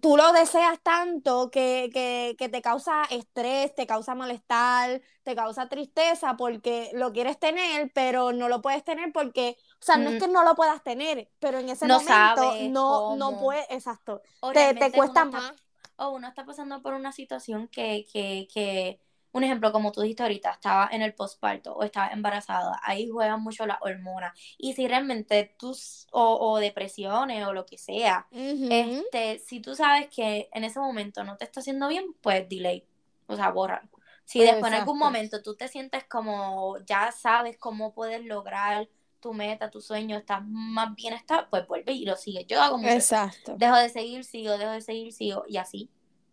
tú 0.00 0.16
lo 0.16 0.32
deseas 0.32 0.80
tanto 0.82 1.50
que, 1.50 1.90
que, 1.92 2.34
que 2.38 2.48
te 2.48 2.62
causa 2.62 3.04
estrés, 3.10 3.74
te 3.74 3.86
causa 3.86 4.14
malestar, 4.14 5.02
te 5.22 5.34
causa 5.36 5.68
tristeza 5.68 6.36
porque 6.36 6.90
lo 6.94 7.12
quieres 7.12 7.38
tener, 7.38 7.90
pero 7.94 8.32
no 8.32 8.48
lo 8.48 8.62
puedes 8.62 8.84
tener 8.84 9.12
porque, 9.12 9.56
o 9.80 9.84
sea, 9.84 9.96
no 9.98 10.10
es 10.10 10.16
Mm. 10.16 10.18
que 10.18 10.28
no 10.28 10.44
lo 10.44 10.54
puedas 10.54 10.82
tener, 10.82 11.30
pero 11.38 11.58
en 11.58 11.68
ese 11.68 11.86
No 11.86 11.98
momento 11.98 12.54
no, 12.70 13.16
no 13.16 13.26
cómo. 13.26 13.40
puedes, 13.40 13.66
exacto, 13.70 14.22
te, 14.52 14.74
te 14.74 14.92
cuesta 14.92 15.24
uno 15.24 15.38
está- 15.38 15.52
más. 15.52 15.54
o 15.96 16.10
uno 16.10 16.26
está 16.28 16.44
pasando 16.44 16.82
por 16.82 16.94
una 16.94 17.12
situación 17.12 17.68
que, 17.68 18.06
que, 18.12 18.48
que, 18.52 18.98
un 19.32 19.44
ejemplo, 19.44 19.72
como 19.72 19.92
tú 19.92 20.02
dijiste 20.02 20.22
ahorita, 20.22 20.50
estaba 20.52 20.88
en 20.92 21.02
el 21.02 21.14
posparto 21.14 21.74
o 21.74 21.82
estaba 21.82 22.08
embarazada, 22.08 22.78
ahí 22.82 23.08
juegan 23.08 23.42
mucho 23.42 23.66
las 23.66 23.78
hormonas. 23.80 24.38
Y 24.58 24.74
si 24.74 24.86
realmente 24.86 25.54
tú, 25.58 25.74
o, 26.12 26.52
o 26.52 26.58
depresiones 26.58 27.46
o 27.46 27.52
lo 27.52 27.64
que 27.66 27.78
sea, 27.78 28.26
Ujú. 28.30 28.66
este, 28.70 29.38
si 29.38 29.60
tú 29.60 29.74
sabes 29.74 30.08
que 30.08 30.48
en 30.52 30.64
ese 30.64 30.78
momento 30.80 31.24
no 31.24 31.36
te 31.36 31.44
está 31.44 31.60
haciendo 31.60 31.88
bien, 31.88 32.14
pues 32.20 32.48
delay, 32.48 32.84
o 33.26 33.36
sea, 33.36 33.50
bórralo. 33.50 33.88
Si 34.24 34.40
después 34.40 34.72
en 34.72 34.78
algún 34.78 34.98
momento 34.98 35.42
tú 35.42 35.56
te 35.56 35.68
sientes 35.68 36.04
como 36.04 36.78
ya 36.86 37.10
sabes 37.12 37.56
cómo 37.58 37.92
puedes 37.92 38.24
lograr 38.24 38.88
tu 39.20 39.32
meta, 39.34 39.70
tu 39.70 39.80
sueño, 39.80 40.16
estás 40.16 40.42
más 40.44 40.94
bien 40.94 41.14
está, 41.14 41.48
pues 41.48 41.66
vuelve 41.66 41.92
y 41.92 42.04
lo 42.04 42.16
sigues. 42.16 42.46
Yo 42.46 42.60
hago 42.60 42.78
mucho. 42.78 42.96
Exacto. 42.96 43.54
Dejo 43.56 43.76
de 43.76 43.88
seguir, 43.88 44.24
sigo, 44.24 44.58
dejo 44.58 44.72
de 44.72 44.80
seguir, 44.80 45.12
sigo, 45.12 45.44
y 45.48 45.56
así. 45.56 45.90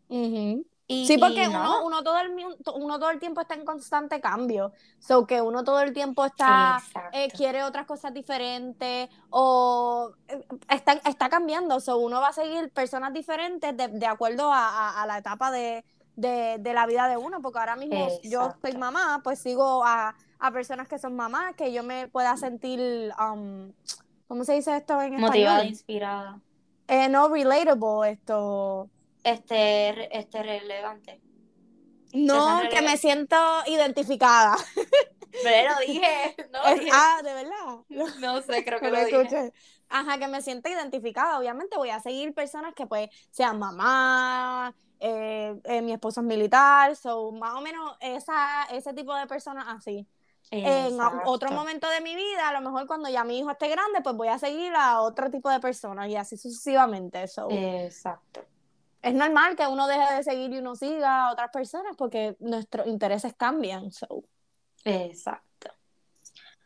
Ujú. 0.09 0.65
Y, 0.89 1.07
Sí, 1.07 1.17
porque 1.17 1.47
uno, 1.47 1.85
uno, 1.85 2.03
todo 2.03 2.19
el, 2.19 2.31
uno 2.75 2.99
todo 2.99 3.09
el 3.11 3.19
tiempo 3.19 3.41
está 3.41 3.55
en 3.55 3.65
constante 3.65 4.19
cambio. 4.21 4.73
So 4.99 5.25
que 5.27 5.41
uno 5.41 5.63
todo 5.63 5.81
el 5.81 5.93
tiempo 5.93 6.25
está, 6.25 6.83
eh, 7.11 7.31
quiere 7.31 7.63
otras 7.63 7.85
cosas 7.85 8.13
diferentes 8.13 9.09
o 9.29 10.13
eh, 10.27 10.45
está, 10.69 10.93
está 11.05 11.29
cambiando. 11.29 11.79
So 11.79 11.97
uno 11.99 12.19
va 12.21 12.29
a 12.29 12.33
seguir 12.33 12.71
personas 12.73 13.13
diferentes 13.13 13.75
de, 13.77 13.87
de 13.89 14.05
acuerdo 14.07 14.51
a, 14.51 14.67
a- 14.69 15.03
a 15.03 15.07
la 15.07 15.19
etapa 15.19 15.51
de, 15.51 15.85
de, 16.15 16.57
de 16.59 16.73
la 16.73 16.85
vida 16.87 17.07
de 17.07 17.17
uno. 17.17 17.41
Porque 17.41 17.59
ahora 17.59 17.75
mismo 17.77 18.19
yo 18.23 18.51
soy 18.61 18.73
mamá, 18.77 19.21
pues 19.23 19.39
sigo 19.39 19.83
a, 19.85 20.15
a 20.39 20.51
personas 20.51 20.87
que 20.89 20.99
son 20.99 21.15
mamás, 21.15 21.55
que 21.55 21.71
yo 21.73 21.83
me 21.83 22.07
pueda 22.09 22.35
sentir, 22.37 23.11
um, 23.19 23.73
¿cómo 24.27 24.43
se 24.43 24.53
dice 24.53 24.75
esto 24.77 25.01
en 25.01 25.13
Motivada, 25.17 25.63
español? 25.63 25.69
inspirada. 25.69 26.41
Eh, 26.87 27.07
no 27.09 27.29
relatable, 27.29 28.11
esto. 28.11 28.89
Este, 29.23 30.17
este 30.17 30.43
relevante. 30.43 31.21
No, 32.13 32.61
que 32.71 32.81
me 32.81 32.97
siento 32.97 33.35
identificada. 33.67 34.55
Pero 35.43 35.73
dije, 35.85 36.35
no 36.51 36.59
lo 36.63 36.69
Es- 36.69 36.79
dije. 36.79 36.91
ah, 36.93 37.21
de 37.23 37.33
verdad. 37.33 38.09
No 38.19 38.41
sé, 38.41 38.63
creo 38.65 38.79
que 38.79 38.89
lo 38.89 39.05
dije. 39.05 39.21
escuché. 39.21 39.53
Ajá, 39.89 40.17
que 40.17 40.27
me 40.27 40.41
siento 40.41 40.69
identificada. 40.69 41.39
Obviamente 41.39 41.77
voy 41.77 41.89
a 41.89 41.99
seguir 41.99 42.33
personas 42.33 42.73
que 42.75 42.87
pues 42.87 43.09
sean 43.31 43.57
mamá, 43.59 44.73
eh, 44.99 45.55
eh, 45.65 45.81
mi 45.81 45.93
esposo 45.93 46.21
es 46.21 46.27
militar, 46.27 46.95
so 46.95 47.31
más 47.31 47.55
o 47.55 47.61
menos 47.61 47.95
esa, 47.99 48.63
ese 48.71 48.93
tipo 48.93 49.13
de 49.15 49.27
personas 49.27 49.65
así. 49.67 50.07
En 50.51 50.97
otro 51.25 51.51
momento 51.51 51.87
de 51.89 52.01
mi 52.01 52.15
vida, 52.15 52.49
a 52.49 52.53
lo 52.53 52.61
mejor 52.61 52.87
cuando 52.87 53.07
ya 53.07 53.23
mi 53.23 53.37
hijo 53.37 53.51
esté 53.51 53.67
grande, 53.67 54.01
pues 54.01 54.15
voy 54.15 54.29
a 54.29 54.39
seguir 54.39 54.73
a 54.75 55.01
otro 55.01 55.29
tipo 55.29 55.47
de 55.49 55.59
personas 55.59 56.09
y 56.09 56.15
así 56.15 56.37
sucesivamente. 56.37 57.27
So, 57.27 57.47
Exacto. 57.51 58.41
Es 59.01 59.13
normal 59.13 59.55
que 59.55 59.67
uno 59.67 59.87
deje 59.87 60.15
de 60.15 60.23
seguir 60.23 60.53
y 60.53 60.57
uno 60.57 60.75
siga 60.75 61.27
a 61.27 61.31
otras 61.31 61.51
personas 61.51 61.95
porque 61.97 62.35
nuestros 62.39 62.87
intereses 62.87 63.33
cambian. 63.35 63.91
So. 63.91 64.23
Exacto. 64.83 65.73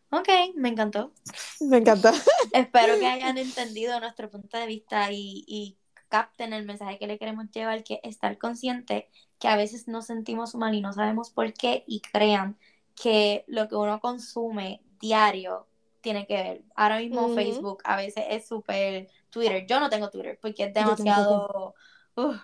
Ok, 0.10 0.30
me 0.56 0.70
encantó. 0.70 1.12
Me 1.60 1.78
encanta. 1.78 2.14
Espero 2.54 3.00
que 3.00 3.08
hayan 3.08 3.38
entendido 3.40 4.00
nuestro 4.00 4.30
punto 4.30 4.58
de 4.58 4.68
vista 4.68 5.12
y, 5.12 5.44
y 5.48 5.78
capten 6.08 6.54
el 6.54 6.66
mensaje 6.66 7.00
que 7.00 7.08
le 7.08 7.18
queremos 7.18 7.50
llevar, 7.52 7.84
que 7.84 8.00
estar 8.04 8.38
consciente 8.38 9.10
que 9.40 9.48
a 9.48 9.58
veces 9.58 9.88
nos 9.88 10.06
sentimos 10.06 10.56
mal 10.56 10.74
y 10.74 10.82
no 10.82 10.94
sabemos 10.94 11.30
por 11.32 11.52
qué 11.54 11.84
y 11.88 12.00
crean 12.00 12.58
que 12.96 13.44
lo 13.48 13.68
que 13.68 13.76
uno 13.76 14.00
consume 14.00 14.82
diario 15.00 15.68
tiene 16.02 16.28
que 16.28 16.36
ver. 16.36 16.62
Ahora 16.76 17.00
mismo. 17.00 17.34
Facebook 17.34 17.82
a 17.84 17.96
veces 17.96 18.26
es 18.30 18.48
súper 18.48 19.10
Twitter. 19.30 19.66
Yo 19.66 19.80
no 19.80 19.90
tengo 19.90 20.10
Twitter 20.10 20.38
porque 20.42 20.66
es 20.66 20.74
Yo 20.74 20.82
demasiado... 20.82 21.76
Uf, 22.16 22.36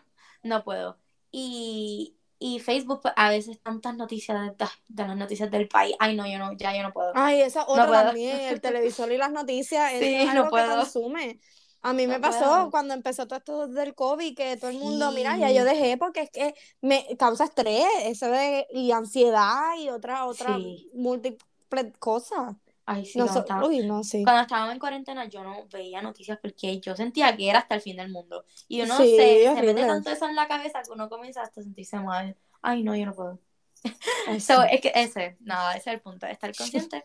no 0.43 0.63
puedo. 0.63 0.97
Y, 1.31 2.15
y 2.39 2.59
Facebook 2.59 3.01
a 3.15 3.29
veces 3.29 3.61
tantas 3.61 3.95
noticias 3.95 4.57
de, 4.57 4.65
de 4.87 5.07
las 5.07 5.17
noticias 5.17 5.51
del 5.51 5.67
país. 5.67 5.95
Ay, 5.99 6.15
no, 6.15 6.27
yo 6.27 6.39
no, 6.39 6.53
ya 6.53 6.75
yo 6.75 6.83
no 6.83 6.91
puedo. 6.93 7.11
Ay, 7.15 7.41
esa 7.41 7.65
otra 7.67 7.87
puedo. 7.87 8.03
también, 8.05 8.39
el 8.41 8.61
televisor 8.61 9.11
y 9.11 9.17
las 9.17 9.31
noticias, 9.31 9.91
Sí, 9.91 10.05
es 10.15 10.25
no 10.25 10.31
algo 10.31 10.45
que 10.45 10.49
puedo. 10.51 10.75
consume. 10.77 11.39
A 11.81 11.93
mí 11.93 12.07
No 12.07 12.13
me 12.13 12.19
pasó 12.19 12.39
puedo. 12.39 12.71
cuando 12.71 12.93
empezó 12.93 13.25
todo 13.27 13.37
esto 13.39 13.67
del 13.67 13.95
COVID, 13.95 14.35
que 14.35 14.57
todo 14.57 14.69
el 14.69 14.77
mundo, 14.79 15.11
mira, 15.13 15.37
ya 15.37 15.49
yo 15.51 15.63
dejé 15.63 15.97
porque 15.97 16.21
es 16.23 16.29
que 16.31 16.53
me 16.81 17.05
causa 17.17 17.45
estrés, 17.45 17.85
eso 18.03 18.27
de, 18.29 18.67
y 18.71 18.91
ansiedad 18.91 19.77
y 19.77 19.89
otra, 19.89 20.25
otra 20.25 20.57
Sí. 20.57 20.89
múltiples 20.93 21.93
cosas. 21.99 22.55
Ay, 22.91 23.05
sí, 23.05 23.19
No 23.19 23.25
cuando, 23.25 23.33
so- 23.33 23.45
estaba- 23.45 23.67
uy, 23.67 23.79
no, 23.85 24.03
sí. 24.03 24.23
cuando 24.23 24.41
estábamos 24.41 24.73
en 24.73 24.79
cuarentena 24.79 25.25
yo 25.25 25.43
no 25.43 25.67
veía 25.71 26.01
noticias 26.01 26.39
porque 26.41 26.79
yo 26.79 26.95
sentía 26.95 27.35
que 27.37 27.47
era 27.47 27.59
hasta 27.59 27.75
el 27.75 27.81
fin 27.81 27.97
del 27.97 28.09
mundo. 28.09 28.45
Y 28.67 28.81
uno 28.81 28.97
Sí, 28.97 29.15
se, 29.15 29.43
se 29.55 29.61
mete 29.61 29.85
tanto 29.85 30.09
eso 30.09 30.27
en 30.27 30.35
la 30.35 30.47
cabeza 30.47 30.81
que 30.81 30.91
uno 30.91 31.07
comienza 31.07 31.43
hasta 31.43 31.61
a 31.61 31.63
sentirse 31.63 31.99
mal. 31.99 32.35
Ay, 32.63 32.81
no, 32.81 32.95
yo 32.95 33.05
no 33.05 33.13
puedo. 33.13 33.39
So, 34.39 34.63
es 34.63 34.81
que 34.81 34.91
ese, 34.95 35.37
nada, 35.39 35.73
ese 35.75 35.91
es 35.91 35.95
el 35.97 36.01
punto, 36.01 36.25
estar 36.25 36.53
consciente 36.55 37.03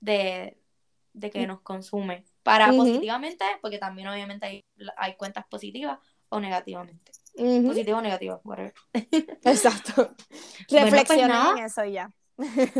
de, 0.00 0.56
de 1.12 1.30
que 1.30 1.46
nos 1.46 1.60
consume. 1.60 2.24
Para 2.42 2.72
positivamente, 2.72 3.44
porque 3.60 3.78
también 3.78 4.08
obviamente 4.08 4.46
hay, 4.46 4.64
hay 4.96 5.14
cuentas 5.16 5.44
positivas 5.46 5.98
o 6.30 6.40
negativamente. 6.40 7.12
Ujú, 7.34 7.66
Positivo 7.68 7.98
o 7.98 8.00
negativo, 8.00 8.40
whatever. 8.44 8.72
Exacto. 9.44 10.14
pues 10.68 10.82
Reflexionen 10.84 11.28
nada. 11.28 11.58
en 11.58 11.64
eso 11.66 11.84
ya. 11.84 12.10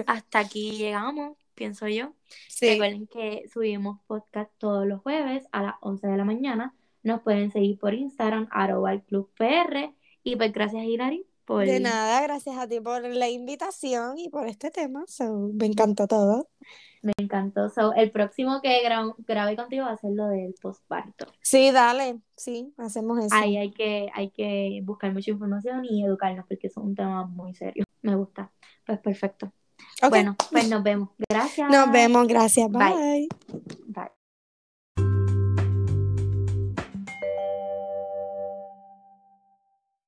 Hasta 0.06 0.38
aquí 0.38 0.70
llegamos, 0.78 1.36
pienso 1.58 1.88
yo. 1.88 2.12
Sí. 2.48 2.70
Recuerden 2.70 3.06
que 3.08 3.44
subimos 3.52 3.98
podcast 4.06 4.50
todos 4.58 4.86
los 4.86 5.00
jueves 5.02 5.46
a 5.52 5.62
las 5.62 5.74
11 5.80 6.06
de 6.06 6.16
la 6.16 6.24
mañana. 6.24 6.74
Nos 7.02 7.20
pueden 7.22 7.50
seguir 7.50 7.78
por 7.78 7.94
Instagram, 7.94 8.48
arroba 8.50 8.92
el 8.92 9.02
club 9.02 9.30
PR. 9.36 9.92
Y 10.22 10.36
pues 10.36 10.52
gracias, 10.52 10.84
Hilary, 10.84 11.26
por... 11.44 11.64
De 11.64 11.80
nada, 11.80 12.20
gracias 12.22 12.56
a 12.58 12.68
ti 12.68 12.80
por 12.80 13.02
la 13.02 13.28
invitación 13.28 14.18
y 14.18 14.28
por 14.28 14.46
este 14.46 14.70
tema. 14.70 15.04
So, 15.06 15.50
me 15.54 15.66
encantó 15.66 16.06
todo. 16.06 16.48
Me 17.00 17.12
encantó. 17.16 17.70
So, 17.70 17.94
el 17.94 18.10
próximo 18.10 18.60
que 18.60 18.82
gra- 18.84 19.14
grabe 19.26 19.56
contigo 19.56 19.84
va 19.86 19.92
a 19.92 19.96
ser 19.96 20.10
lo 20.12 20.26
del 20.26 20.54
postparto. 20.60 21.26
Sí, 21.42 21.70
dale, 21.70 22.18
sí, 22.36 22.74
hacemos 22.76 23.18
eso. 23.24 23.34
Ahí 23.34 23.56
hay 23.56 23.70
que, 23.72 24.10
hay 24.12 24.30
que 24.30 24.80
buscar 24.84 25.12
mucha 25.12 25.30
información 25.30 25.84
y 25.84 26.04
educarnos 26.04 26.44
porque 26.48 26.66
es 26.66 26.76
un 26.76 26.94
tema 26.94 27.24
muy 27.26 27.54
serio. 27.54 27.84
Me 28.02 28.16
gusta. 28.16 28.50
Pues 28.84 28.98
perfecto. 28.98 29.52
Bueno, 30.08 30.36
pues 30.50 30.68
nos 30.68 30.82
vemos. 30.82 31.10
Gracias. 31.28 31.70
Nos 31.70 31.90
vemos, 31.90 32.26
gracias. 32.28 32.70
Bye. 32.70 33.28
Bye. 33.88 34.08